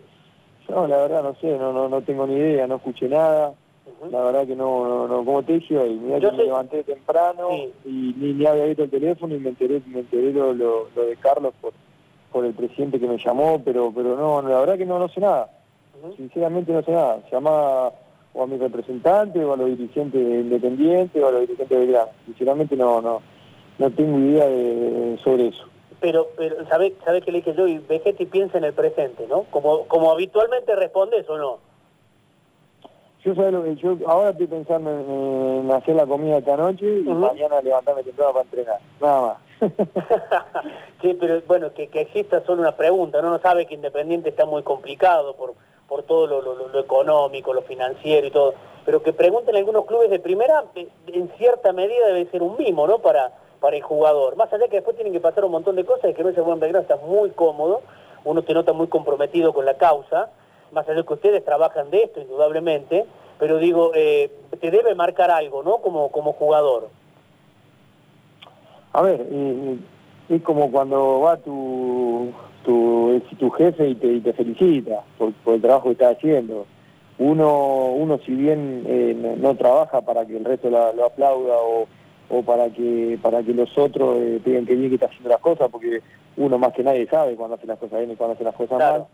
No, 0.69 0.87
la 0.87 0.97
verdad 0.97 1.23
no 1.23 1.35
sé, 1.35 1.59
no, 1.59 1.73
no, 1.73 1.89
no 1.89 2.03
tengo 2.03 2.27
ni 2.27 2.35
idea, 2.35 2.67
no 2.67 2.77
escuché 2.77 3.09
nada. 3.09 3.53
La 4.11 4.23
verdad 4.23 4.47
que 4.47 4.57
no, 4.57 5.09
no, 5.09 5.25
como 5.25 5.43
te 5.43 5.55
dije 5.55 5.77
hoy, 5.77 5.95
mira 5.95 6.21
que 6.21 6.37
me 6.37 6.45
levanté 6.45 6.85
temprano 6.85 7.51
y 7.85 8.15
ni, 8.17 8.33
ni, 8.33 8.47
había 8.47 8.67
visto 8.67 8.85
el 8.85 8.91
teléfono 8.91 9.35
y 9.35 9.39
me 9.39 9.51
enteré, 9.51 9.81
me 9.87 10.01
enteré 10.01 10.33
lo, 10.33 10.53
lo, 10.53 10.89
de 10.95 11.17
Carlos 11.17 11.53
por, 11.61 11.73
por 12.31 12.45
el 12.45 12.55
presidente 12.55 13.01
que 13.01 13.07
me 13.07 13.19
llamó, 13.19 13.61
pero 13.65 13.93
pero 13.95 14.17
no, 14.17 14.43
la 14.43 14.61
verdad 14.61 14.79
que 14.79 14.87
no, 14.87 14.99
no 14.99 15.09
sé 15.09 15.21
nada. 15.21 15.51
Sinceramente 16.17 16.73
no 16.73 16.83
sé 16.83 16.91
nada. 16.91 17.23
Llama 17.31 17.93
o 18.35 18.43
a 18.43 18.47
mi 18.47 18.57
representante 18.57 19.45
o 19.45 19.53
a 19.53 19.57
los 19.57 19.69
dirigentes 19.69 20.21
independientes 20.21 21.23
o 21.23 21.29
a 21.29 21.33
los 21.33 21.41
dirigentes 21.43 21.69
de 21.69 21.79
Belgrano. 21.79 22.11
Sinceramente 22.27 22.77
no, 22.77 23.01
no, 23.01 23.23
no 23.79 23.91
tengo 23.91 24.19
idea 24.19 24.47
de, 24.47 25.19
sobre 25.23 25.49
eso. 25.49 25.65
Pero, 26.01 26.29
pero 26.37 26.67
¿sabes 26.69 26.95
sabe 27.05 27.21
qué 27.21 27.31
le 27.31 27.39
dije 27.39 27.55
yo? 27.55 27.69
Y 27.69 27.79
Vegetti 27.79 28.27
piensa 28.27 28.59
en 28.59 28.65
el 28.65 28.73
presente, 28.73 29.27
¿no? 29.29 29.45
Como, 29.51 29.87
como 29.87 30.11
habitualmente 30.11 30.75
respondes 30.75 31.29
o 31.29 31.39
no. 31.39 31.72
Yo, 33.25 33.35
lo 33.35 33.63
que 33.63 33.77
yo 33.77 33.97
ahora 34.09 34.31
estoy 34.31 34.49
pensando 34.49 34.91
en, 34.91 35.71
hacer 35.71 35.95
la 35.95 36.07
comida 36.07 36.39
esta 36.39 36.57
noche 36.57 36.85
y 36.85 37.05
mañana 37.05 37.61
levantarme 37.61 38.03
temprano 38.03 38.33
para 38.33 38.45
entrenar, 38.45 38.81
nada 39.01 39.21
más. 39.21 39.37
sí, 41.03 41.17
pero 41.21 41.41
bueno, 41.47 41.73
que, 41.73 41.87
que 41.87 42.01
exista 42.01 42.45
solo 42.45 42.63
una 42.63 42.77
pregunta, 42.77 43.23
¿no? 43.23 43.31
No 43.31 43.39
sabe 43.39 43.67
que 43.67 43.75
Independiente 43.75 44.31
está 44.31 44.45
muy 44.45 44.65
complicado 44.65 45.37
por, 45.37 45.55
por 45.87 46.03
todo 46.03 46.27
lo, 46.27 46.41
lo, 46.43 46.81
económico, 46.81 47.53
lo 47.53 47.63
financiero 47.63 48.27
y 48.27 48.33
todo, 48.33 48.55
pero 48.85 49.05
que 49.05 49.13
pregunten 49.13 49.55
algunos 49.55 49.85
clubes 49.87 50.11
de 50.11 50.19
primera, 50.19 50.65
en 50.75 51.29
cierta 51.39 51.73
medida 51.73 52.09
debe 52.09 52.29
ser 52.31 52.43
un 52.43 52.57
mimo, 52.57 52.89
¿no? 52.89 52.99
Para, 52.99 53.31
para 53.61 53.77
el 53.77 53.83
jugador. 53.83 54.35
Más 54.35 54.53
allá 54.53 54.67
que 54.67 54.77
después 54.77 54.97
tienen 54.97 55.13
que 55.13 55.21
pasar 55.21 55.45
un 55.45 55.53
montón 55.53 55.77
de 55.77 55.85
cosas, 55.85 56.11
y 56.11 56.15
que 56.15 56.25
no 56.25 56.31
ese 56.31 56.41
buen 56.41 56.59
Belgrano 56.59 56.83
está 56.83 56.97
muy 56.97 57.31
cómodo, 57.31 57.83
uno 58.25 58.43
te 58.43 58.53
nota 58.53 58.73
muy 58.73 58.89
comprometido 58.89 59.53
con 59.53 59.65
la 59.65 59.75
causa, 59.75 60.31
más 60.73 60.87
allá 60.89 60.99
de 60.99 61.05
que 61.05 61.15
ustedes 61.15 61.45
trabajan 61.45 61.91
de 61.91 62.05
esto, 62.05 62.21
indudablemente, 62.21 63.05
pero 63.39 63.59
digo, 63.59 63.93
eh, 63.95 64.31
te 64.61 64.71
debe 64.71 64.95
marcar 64.95 65.31
algo, 65.31 65.63
¿no? 65.63 65.79
Como, 65.79 66.11
como 66.11 66.33
jugador. 66.33 66.89
A 68.93 69.03
ver, 69.03 69.27
es 70.29 70.43
como 70.43 70.71
cuando 70.71 71.21
va 71.21 71.37
tu, 71.39 72.31
tu, 72.65 73.21
tu 73.39 73.51
jefe 73.51 73.89
y 73.89 73.95
te, 73.95 74.21
te 74.21 74.33
felicita 74.33 75.03
por, 75.19 75.33
el 75.47 75.61
trabajo 75.61 75.85
que 75.85 75.93
está 75.93 76.11
haciendo. 76.11 76.67
Uno, 77.19 77.87
uno 77.93 78.19
si 78.25 78.33
bien 78.33 78.85
eh, 78.87 79.37
no, 79.39 79.55
trabaja 79.57 80.03
para 80.03 80.27
que 80.27 80.37
el 80.37 80.45
resto 80.45 80.71
lo, 80.71 81.05
aplauda 81.05 81.57
o, 81.57 81.87
o, 82.31 82.43
para 82.43 82.71
que 82.71 83.19
para 83.23 83.43
que 83.43 83.55
los 83.55 83.77
otros 83.77 84.17
eh, 84.17 84.41
digan 84.45 84.67
que 84.67 84.75
bien 84.75 84.89
que 84.89 84.95
está 84.97 85.07
haciendo 85.07 85.31
las 85.31 85.41
cosas, 85.41 85.69
porque 85.71 86.01
uno 86.37 86.59
más 86.59 86.73
que 86.73 86.83
nadie 86.83 87.07
sabe 87.07 87.35
cuando 87.35 87.57
hace 87.57 87.67
las 87.67 87.79
cosas 87.79 87.99
bien 87.99 88.13
y 88.13 88.17
cuando 88.17 88.35
hace 88.35 88.45
las 88.45 88.55
cosas 88.55 88.79
mal 88.79 89.07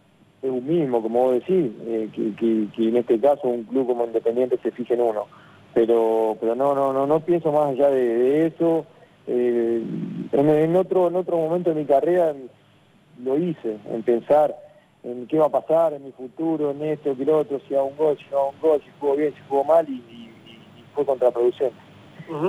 es 0.43 0.51
un 0.51 0.67
mismo, 0.67 1.03
como 1.03 1.25
vos 1.25 1.35
decís, 1.35 1.73
eh, 1.87 2.09
que, 2.15 2.89
en 2.89 2.97
este 2.97 3.19
caso 3.19 3.49
un 3.49 3.65
club 3.65 3.89
como 3.89 4.05
Independiente 4.05 4.59
se 4.63 4.71
fije 4.71 4.95
en 4.95 5.03
uno. 5.03 5.27
Pero 5.75 6.37
pero 6.41 6.55
no 6.55 6.75
no 6.75 6.93
no 6.93 7.07
no 7.07 7.21
pienso 7.21 7.53
más 7.53 7.69
allá 7.69 7.91
de, 7.91 8.47
eso. 8.47 8.87
Eh, 9.27 9.83
en, 10.33 10.77
otro 10.77 11.09
en 11.09 11.17
otro 11.17 11.37
momento 11.37 11.71
de 11.71 11.77
mi 11.77 11.87
carrera 11.87 12.35
lo 13.23 13.37
hice, 13.37 13.77
en 13.93 14.03
pensar 14.03 14.57
en 15.03 15.27
qué 15.27 15.39
va 15.39 15.47
a 15.47 15.51
pasar 15.51 15.93
en 15.93 16.05
mi 16.05 16.13
futuro, 16.13 16.71
en 16.71 16.83
esto, 16.83 17.17
que 17.17 17.25
lo 17.25 17.39
otro, 17.39 17.61
si 17.69 17.75
hago 17.75 17.87
un 17.87 17.97
gol, 17.97 18.17
si 18.17 18.25
no 18.31 18.39
hago 18.39 18.51
un 18.51 18.61
gol, 18.61 18.81
si 18.83 18.91
juego 18.99 19.17
bien, 19.17 19.35
si 19.35 19.41
juego 19.49 19.65
mal, 19.65 19.89
y, 19.89 20.31
fue 20.95 21.05
contraproducente. 21.05 21.77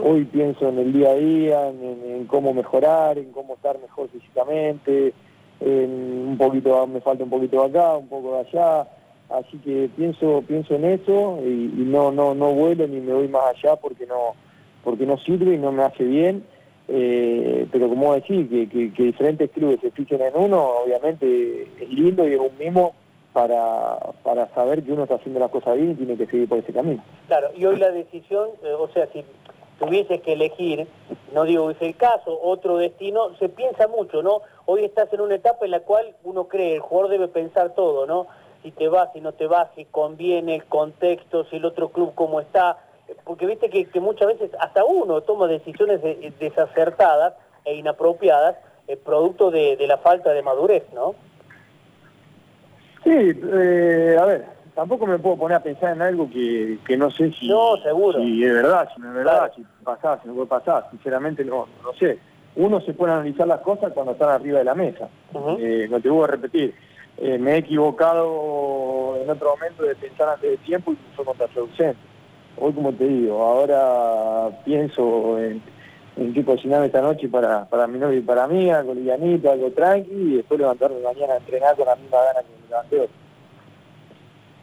Hoy 0.03 0.25
pienso 0.25 0.67
en 0.67 0.79
el 0.79 0.91
día 0.91 1.11
a 1.11 1.15
día, 1.15 1.67
en 1.69 2.25
cómo 2.25 2.53
mejorar, 2.53 3.17
en 3.17 3.31
cómo 3.31 3.53
estar 3.53 3.79
mejor 3.79 4.09
físicamente, 4.09 5.13
un 5.61 6.35
poquito 6.37 6.87
me 6.87 7.01
falta 7.01 7.23
un 7.23 7.29
poquito 7.29 7.61
de 7.61 7.67
acá, 7.67 7.97
un 7.97 8.07
poco 8.07 8.33
de 8.33 8.39
allá, 8.39 8.87
así 9.29 9.57
que 9.59 9.89
pienso 9.95 10.43
pienso 10.47 10.75
en 10.75 10.85
eso 10.85 11.39
y, 11.43 11.71
no 11.85 12.11
no 12.11 12.33
no 12.33 12.53
vuelo 12.53 12.87
ni 12.87 12.99
me 12.99 13.13
voy 13.13 13.27
más 13.27 13.55
allá 13.55 13.75
porque 13.75 14.05
no 14.05 14.35
porque 14.83 15.05
no 15.05 15.17
sirve 15.17 15.55
y 15.55 15.57
no 15.57 15.71
me 15.71 15.83
hace 15.83 16.03
bien 16.03 16.43
eh, 16.87 17.67
pero 17.71 17.89
como 17.89 18.15
decir 18.15 18.49
que, 18.49 18.67
que, 18.67 19.03
diferentes 19.03 19.51
clubes 19.51 19.79
se 19.81 19.91
fijen 19.91 20.21
en 20.21 20.35
uno 20.35 20.59
obviamente 20.83 21.67
es 21.79 21.89
lindo 21.89 22.27
y 22.27 22.33
es 22.33 22.39
un 22.39 22.57
mimo 22.57 22.93
para, 23.33 23.99
para 24.23 24.47
saber 24.55 24.83
que 24.83 24.91
uno 24.91 25.03
está 25.03 25.15
haciendo 25.15 25.39
las 25.39 25.51
cosas 25.51 25.75
bien 25.75 25.91
y 25.91 25.95
tiene 25.95 26.17
que 26.17 26.25
seguir 26.25 26.49
por 26.49 26.57
ese 26.57 26.73
camino. 26.73 27.03
Claro, 27.27 27.49
y 27.55 27.63
hoy 27.65 27.77
la 27.77 27.91
decisión, 27.91 28.49
eh, 28.63 28.73
o 28.73 28.89
sea, 28.89 29.07
si 29.13 29.23
tuvieses 29.79 30.21
que 30.21 30.33
elegir, 30.33 30.87
no 31.33 31.43
digo 31.45 31.71
es 31.71 31.81
el 31.81 31.95
caso, 31.95 32.39
otro 32.41 32.77
destino, 32.77 33.35
se 33.39 33.49
piensa 33.49 33.87
mucho, 33.87 34.21
¿no? 34.21 34.41
Hoy 34.65 34.83
estás 34.83 35.11
en 35.13 35.21
una 35.21 35.35
etapa 35.35 35.65
en 35.65 35.71
la 35.71 35.79
cual 35.79 36.15
uno 36.23 36.47
cree, 36.47 36.75
el 36.75 36.81
jugador 36.81 37.11
debe 37.11 37.27
pensar 37.27 37.73
todo, 37.73 38.05
¿no? 38.05 38.27
Si 38.61 38.71
te 38.71 38.89
vas, 38.89 39.11
si 39.13 39.21
no 39.21 39.31
te 39.31 39.47
vas, 39.47 39.69
si 39.75 39.85
conviene 39.85 40.55
el 40.55 40.65
contexto, 40.65 41.45
si 41.45 41.55
el 41.55 41.65
otro 41.65 41.89
club 41.89 42.11
cómo 42.13 42.41
está, 42.41 42.77
porque 43.23 43.45
viste 43.45 43.69
que, 43.69 43.87
muchas 43.99 44.27
veces 44.27 44.51
hasta 44.59 44.83
uno 44.83 45.21
toma 45.21 45.47
decisiones 45.47 46.01
desacertadas 46.39 47.33
e 47.65 47.75
inapropiadas, 47.75 48.57
eh, 48.87 48.97
producto 48.97 49.51
de, 49.51 49.77
la 49.87 49.97
falta 49.97 50.31
de 50.33 50.41
madurez, 50.41 50.83
¿no? 50.93 51.15
Sí, 53.03 53.11
eh, 53.11 54.17
a 54.19 54.25
ver, 54.25 54.45
tampoco 54.79 55.05
me 55.05 55.19
puedo 55.19 55.35
poner 55.35 55.57
a 55.57 55.61
pensar 55.61 55.93
en 55.93 56.01
algo 56.01 56.29
que, 56.29 56.79
no 56.97 57.11
sé 57.11 57.33
si, 57.33 57.49
no, 57.49 57.75
seguro. 57.83 58.17
si 58.21 58.45
es 58.45 58.53
verdad, 58.53 58.87
si 58.95 59.01
no 59.01 59.09
es 59.09 59.13
verdad, 59.13 59.51
si 59.53 59.65
pasa, 59.83 60.21
si 60.21 60.29
no 60.29 60.35
puede 60.35 60.47
pasar. 60.47 60.87
Sinceramente 60.89 61.43
no, 61.43 61.67
no 61.83 61.93
sé. 61.99 62.17
Uno 62.55 62.79
se 62.79 62.93
puede 62.93 63.11
analizar 63.11 63.45
las 63.45 63.59
cosas 63.59 63.91
cuando 63.91 64.13
están 64.13 64.29
arriba 64.29 64.59
de 64.59 64.63
la 64.63 64.75
mesa. 64.75 65.09
Eh, 65.59 65.85
no 65.91 65.99
te 65.99 66.09
voy 66.09 66.23
a 66.23 66.27
repetir. 66.27 66.73
Eh, 67.17 67.37
me 67.37 67.55
he 67.55 67.57
equivocado 67.57 69.17
en 69.21 69.29
otro 69.29 69.49
momento 69.49 69.83
de 69.83 69.95
pensar 69.95 70.29
antes 70.29 70.49
de 70.49 70.57
tiempo 70.59 70.93
y 70.93 70.97
fue 71.13 71.25
contraproducente. 71.25 71.99
Hoy, 72.55 72.71
como 72.71 72.93
te 72.93 73.05
digo, 73.05 73.43
ahora 73.43 74.49
pienso 74.63 75.39
en, 75.39 75.61
en 76.15 76.33
qué 76.33 76.45
cocinarme 76.45 76.85
esta 76.85 77.01
noche 77.01 77.27
para, 77.27 77.65
para 77.65 77.85
mi 77.85 77.99
novio 77.99 78.19
y 78.19 78.21
para 78.21 78.47
mí, 78.47 78.69
algo 78.69 78.93
livianito, 78.93 79.51
algo 79.51 79.71
tranqui, 79.71 80.09
y 80.09 80.35
después 80.37 80.57
levantarme 80.57 81.01
mañana 81.01 81.33
a 81.33 81.37
entrenar 81.37 81.75
con 81.75 81.85
la 81.85 81.97
misma 81.97 82.17
gana 82.23 82.39
que 82.39 82.61
me 82.61 82.69
levanté 82.69 82.99
hoy. 83.01 83.09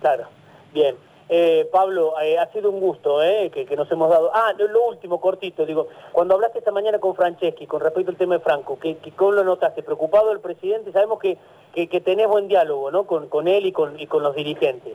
Claro, 0.00 0.24
bien. 0.72 0.96
Eh, 1.28 1.68
Pablo, 1.72 2.14
eh, 2.22 2.38
ha 2.38 2.46
sido 2.52 2.70
un 2.70 2.78
gusto 2.78 3.20
eh, 3.20 3.50
que, 3.50 3.76
nos 3.76 3.90
hemos 3.90 4.08
dado. 4.08 4.30
Ah, 4.32 4.52
lo, 4.56 4.86
último, 4.88 5.20
cortito, 5.20 5.66
digo, 5.66 5.88
cuando 6.12 6.34
hablaste 6.34 6.60
esta 6.60 6.70
mañana 6.70 7.00
con 7.00 7.16
Franceschi 7.16 7.66
con 7.66 7.80
respecto 7.80 8.12
al 8.12 8.16
tema 8.16 8.36
de 8.36 8.44
Franco, 8.44 8.78
¿qué, 8.78 8.96
cómo 9.16 9.32
lo 9.32 9.42
notaste? 9.42 9.82
¿Preocupado 9.82 10.30
el 10.30 10.38
presidente? 10.38 10.92
Sabemos 10.92 11.18
que, 11.18 11.36
que, 11.74 12.00
tenés 12.00 12.28
buen 12.28 12.46
diálogo 12.46 12.92
¿no? 12.92 13.04
con, 13.04 13.28
con 13.28 13.48
él 13.48 13.66
y 13.66 13.72
con, 13.72 13.98
y 13.98 14.06
con 14.06 14.22
los 14.22 14.36
dirigentes. 14.36 14.94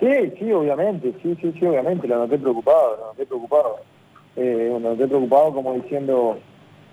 Sí, 0.00 0.32
sí, 0.36 0.52
obviamente, 0.52 1.14
sí, 1.22 1.36
sí, 1.40 1.52
sí, 1.52 1.64
obviamente, 1.64 2.08
lo 2.08 2.16
noté 2.16 2.36
preocupado, 2.36 2.96
lo 2.96 3.06
noté 3.06 3.24
preocupado. 3.24 3.78
Eh, 4.34 4.68
lo 4.72 4.80
noté 4.80 5.06
preocupado 5.06 5.52
como 5.52 5.74
diciendo 5.74 6.38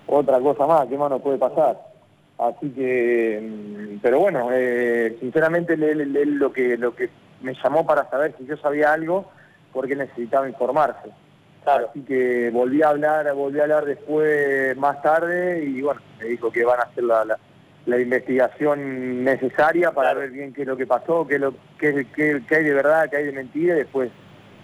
otra 0.06 0.38
cosa 0.38 0.64
más, 0.64 0.86
¿qué 0.86 0.96
más 0.96 1.10
nos 1.10 1.20
puede 1.20 1.38
pasar? 1.38 1.89
Así 2.40 2.70
que, 2.70 3.38
mm, 3.42 3.98
pero 4.00 4.20
bueno, 4.20 4.48
eh, 4.50 5.16
sinceramente 5.20 5.74
él, 5.74 6.38
lo 6.38 6.52
que 6.52 6.78
lo 6.78 6.94
que 6.94 7.10
me 7.42 7.54
llamó 7.62 7.86
para 7.86 8.08
saber 8.08 8.34
si 8.38 8.46
yo 8.46 8.56
sabía 8.56 8.94
algo, 8.94 9.30
porque 9.72 9.94
necesitaba 9.94 10.48
informarse. 10.48 11.10
Así 11.66 12.00
que 12.00 12.48
volví 12.50 12.82
a 12.82 12.88
hablar, 12.88 13.30
volví 13.34 13.60
a 13.60 13.64
hablar 13.64 13.84
después 13.84 14.74
más 14.78 15.02
tarde 15.02 15.62
y 15.62 15.82
bueno, 15.82 16.00
me 16.18 16.26
dijo 16.26 16.50
que 16.50 16.64
van 16.64 16.80
a 16.80 16.84
hacer 16.84 17.04
la, 17.04 17.38
la, 17.84 18.00
investigación 18.00 19.22
necesaria 19.22 19.92
para 19.92 20.14
ver 20.14 20.30
bien 20.30 20.54
qué 20.54 20.62
es 20.62 20.68
lo 20.68 20.78
que 20.78 20.86
pasó, 20.86 21.26
qué, 21.26 21.38
lo, 21.38 21.52
qué, 21.78 22.06
qué, 22.16 22.42
hay 22.56 22.64
de 22.64 22.74
verdad, 22.74 23.10
qué 23.10 23.18
hay 23.18 23.26
de 23.26 23.32
mentira 23.32 23.74
y 23.74 23.80
después 23.80 24.10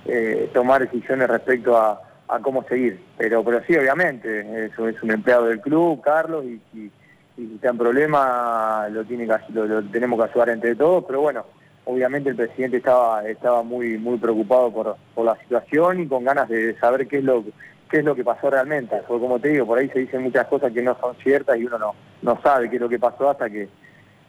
eh, 0.07 0.49
tomar 0.55 0.81
decisiones 0.81 1.29
respecto 1.29 1.77
a, 1.77 2.01
a, 2.29 2.39
cómo 2.41 2.63
seguir. 2.63 2.99
Pero 3.19 3.45
pero 3.45 3.63
sí, 3.67 3.77
obviamente, 3.77 4.65
eso 4.65 4.89
es 4.89 5.03
un 5.03 5.11
empleado 5.11 5.45
del 5.47 5.61
club, 5.61 6.01
Carlos, 6.01 6.43
y 6.47 6.91
si 7.37 7.55
está 7.55 7.69
en 7.69 7.79
problema 7.79 8.89
lo, 8.91 9.05
tiene 9.05 9.27
que, 9.27 9.53
lo, 9.53 9.83
tenemos 9.85 10.19
que 10.19 10.31
ayudar 10.31 10.49
entre 10.49 10.75
todos, 10.75 11.05
pero 11.07 11.21
bueno, 11.21 11.45
obviamente 11.85 12.31
el 12.31 12.37
presidente 12.37 12.79
estaba 12.79 13.29
estaba 13.29 13.63
muy 13.63 13.99
muy 13.99 14.17
preocupado 14.19 14.73
por, 14.73 14.97
por 15.15 15.27
la 15.27 15.37
situación 15.37 16.01
y 16.01 16.09
con 16.09 16.25
ganas 16.25 16.49
de 16.49 16.77
saber 16.79 17.07
qué 17.07 17.19
es 17.19 17.25
lo 17.25 17.45
qué 17.91 17.99
es 17.99 18.05
lo 18.05 18.17
que 18.17 18.25
pasó 18.25 18.51
realmente, 18.51 18.97
porque 19.07 19.23
como 19.23 19.39
te 19.39 19.51
digo, 19.51 19.67
por 19.67 19.79
ahí 19.79 19.89
se 19.91 20.01
dicen 20.01 20.23
muchas 20.23 20.47
cosas 20.47 20.73
que 20.73 20.83
no 20.83 20.99
son 20.99 21.15
ciertas 21.17 21.59
y 21.59 21.67
uno 21.67 21.79
no 21.79 21.95
no 22.23 22.41
sabe 22.43 22.71
qué 22.71 22.77
es 22.77 22.83
lo 22.83 22.89
que 22.89 22.99
pasó 22.99 23.29
hasta 23.31 23.51
que 23.51 23.69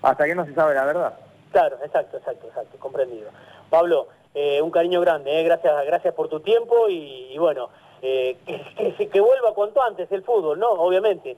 hasta 0.01 0.25
que 0.25 0.35
no 0.35 0.45
se 0.45 0.53
sabe 0.53 0.75
la 0.75 0.85
verdad. 0.85 1.17
Claro, 1.51 1.77
exacto, 1.83 2.17
exacto, 2.17 2.47
exacto, 2.47 2.77
comprendido. 2.77 3.29
Pablo, 3.69 4.07
eh, 4.35 4.61
un 4.61 4.69
cariño 4.69 4.99
grande, 4.99 5.39
eh, 5.39 5.43
gracias 5.43 5.73
gracias 5.85 6.13
por 6.13 6.27
tu 6.27 6.41
tiempo 6.41 6.89
y, 6.89 7.35
bueno, 7.39 7.69
eh, 8.01 8.37
que, 8.97 9.07
que 9.07 9.19
vuelva 9.21 9.53
cuanto 9.55 9.81
antes 9.81 10.11
el 10.11 10.23
fútbol, 10.23 10.59
¿no? 10.59 10.67
Obviamente 10.71 11.37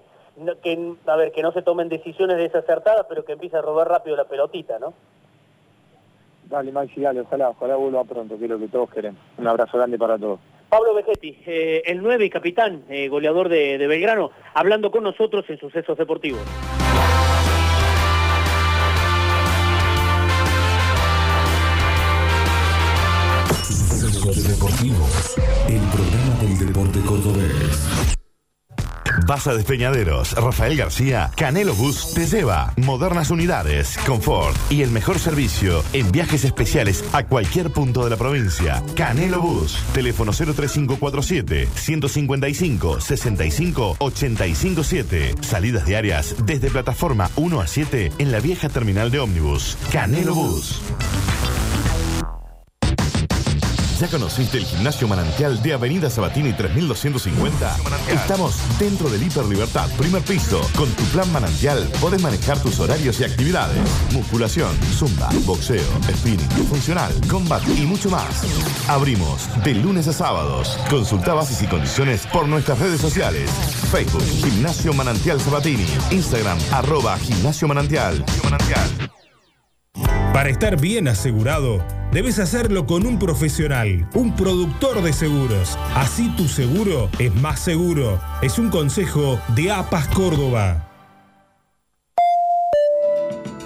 que, 0.61 0.93
a 1.05 1.15
ver, 1.15 1.31
que 1.31 1.41
no 1.41 1.51
se 1.51 1.61
tomen 1.61 1.89
decisiones 1.89 2.37
desacertadas, 2.37 3.05
pero 3.07 3.25
que 3.25 3.33
empiece 3.33 3.57
a 3.57 3.61
robar 3.61 3.87
rápido 3.87 4.15
la 4.15 4.25
pelotita, 4.25 4.79
¿no? 4.79 4.93
Dale, 6.45 6.71
Maxi, 6.71 7.01
dale, 7.01 7.21
ojalá, 7.21 7.49
ojalá 7.49 7.75
vuelva 7.75 8.03
pronto, 8.03 8.37
que 8.37 8.45
es 8.45 8.49
lo 8.49 8.57
que 8.57 8.67
todos 8.67 8.89
queremos. 8.89 9.21
Un 9.37 9.47
abrazo 9.47 9.77
grande 9.77 9.97
para 9.99 10.17
todos. 10.17 10.39
Pablo 10.69 10.93
Vegetti, 10.93 11.37
eh, 11.45 11.83
el 11.85 12.01
9 12.01 12.25
y 12.25 12.29
capitán, 12.29 12.83
eh, 12.89 13.07
goleador 13.07 13.49
de, 13.49 13.77
de 13.77 13.87
Belgrano, 13.87 14.31
hablando 14.53 14.91
con 14.91 15.03
nosotros 15.03 15.45
en 15.49 15.59
Sucesos 15.59 15.97
Deportivos. 15.97 16.41
Sucesos 23.67 24.47
Deportivos, 24.47 25.37
el 25.67 25.81
programa 25.91 26.18
Vas 29.29 29.45
a 29.45 29.53
Despeñaderos, 29.53 30.33
Rafael 30.33 30.75
García, 30.75 31.29
Canelo 31.35 31.75
Bus 31.75 32.15
te 32.15 32.25
lleva 32.25 32.73
modernas 32.77 33.29
unidades, 33.29 33.95
confort 34.07 34.57
y 34.71 34.81
el 34.81 34.89
mejor 34.89 35.19
servicio 35.19 35.83
en 35.93 36.11
viajes 36.11 36.45
especiales 36.45 37.05
a 37.13 37.27
cualquier 37.27 37.71
punto 37.71 38.03
de 38.03 38.09
la 38.09 38.17
provincia. 38.17 38.81
Canelo 38.95 39.39
Bus, 39.39 39.77
teléfono 39.93 40.31
03547 40.31 41.69
155 41.75 42.99
65 42.99 43.97
857. 43.99 45.35
Salidas 45.41 45.85
diarias 45.85 46.35
desde 46.43 46.71
plataforma 46.71 47.29
1 47.35 47.61
a 47.61 47.67
7 47.67 48.11
en 48.17 48.31
la 48.31 48.39
vieja 48.39 48.67
terminal 48.67 49.11
de 49.11 49.19
ómnibus. 49.19 49.77
Canelo 49.91 50.33
Bus. 50.33 50.81
¿Ya 53.99 54.07
conociste 54.07 54.57
el 54.57 54.63
gimnasio 54.63 55.09
manantial 55.09 55.61
de 55.61 55.73
Avenida 55.73 56.09
Sabatini 56.09 56.53
3250? 56.53 57.75
Estamos 58.09 58.55
dentro 58.79 59.09
del 59.09 59.21
Hiper 59.21 59.43
Libertad, 59.43 59.89
primer 59.97 60.21
piso. 60.21 60.61
Con 60.77 60.89
tu 60.91 61.03
plan 61.11 61.29
manantial 61.33 61.85
podés 61.99 62.21
manejar 62.21 62.57
tus 62.59 62.79
horarios 62.79 63.19
y 63.19 63.25
actividades. 63.25 63.77
Musculación, 64.13 64.73
zumba, 64.97 65.27
boxeo, 65.45 65.83
spinning, 66.13 66.49
funcional, 66.69 67.11
combat 67.29 67.61
y 67.77 67.81
mucho 67.81 68.09
más. 68.09 68.45
Abrimos 68.87 69.49
de 69.65 69.73
lunes 69.73 70.07
a 70.07 70.13
sábados. 70.13 70.79
Consulta 70.89 71.33
bases 71.33 71.61
y 71.61 71.67
condiciones 71.67 72.25
por 72.27 72.47
nuestras 72.47 72.79
redes 72.79 73.01
sociales. 73.01 73.51
Facebook, 73.91 74.23
Gimnasio 74.23 74.93
Manantial 74.93 75.41
Sabatini. 75.41 75.85
Instagram, 76.11 76.57
arroba 76.71 77.17
Gimnasio 77.17 77.67
Manantial. 77.67 78.23
Para 80.31 80.49
estar 80.49 80.79
bien 80.79 81.09
asegurado, 81.09 81.83
debes 82.11 82.39
hacerlo 82.39 82.85
con 82.85 83.05
un 83.05 83.19
profesional, 83.19 84.07
un 84.13 84.35
productor 84.35 85.01
de 85.01 85.13
seguros. 85.13 85.77
Así 85.95 86.29
tu 86.35 86.47
seguro 86.47 87.09
es 87.19 87.33
más 87.35 87.59
seguro. 87.59 88.19
Es 88.41 88.59
un 88.59 88.69
consejo 88.69 89.39
de 89.55 89.71
APAS 89.71 90.07
Córdoba. 90.09 90.88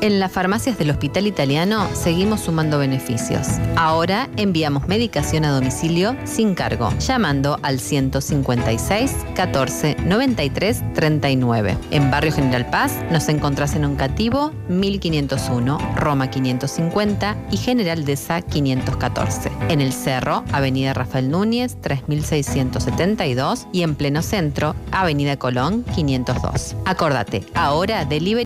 En 0.04 0.20
las 0.20 0.34
farmacias 0.34 0.78
del 0.78 0.90
Hospital 0.90 1.28
Italiano 1.28 1.88
seguimos 1.94 2.42
sumando 2.42 2.78
beneficios. 2.78 3.48
Ahora 3.78 4.30
enviamos 4.36 4.86
medicación 4.90 5.46
a 5.46 5.52
domicilio 5.52 6.18
sin 6.26 6.56
cargo, 6.56 6.92
llamando 7.00 7.58
al 7.64 7.80
156 7.80 9.16
14 9.34 9.96
93 10.06 10.94
39. 10.94 11.78
En 11.92 12.12
Barrio 12.12 12.34
General 12.34 12.70
Paz 12.70 12.98
nos 13.12 13.30
encontrás 13.30 13.76
en 13.76 13.86
Oncativo 13.86 14.52
1501, 14.68 15.78
Roma 15.96 16.30
550 16.30 17.38
y 17.50 17.56
General 17.56 18.04
Deza 18.04 18.42
514. 18.42 19.54
En 19.70 19.80
el 19.80 19.94
Cerro, 19.94 20.44
Avenida 20.52 20.94
Rafael 20.94 21.32
Núñez 21.32 21.80
3672 21.80 23.68
y 23.72 23.84
en 23.84 23.96
pleno 23.96 24.22
centro, 24.22 24.76
Avenida 24.92 25.38
Colón 25.38 25.86
502. 25.96 26.76
Acordate, 26.84 27.46
ahora 27.54 28.04
delivery 28.04 28.44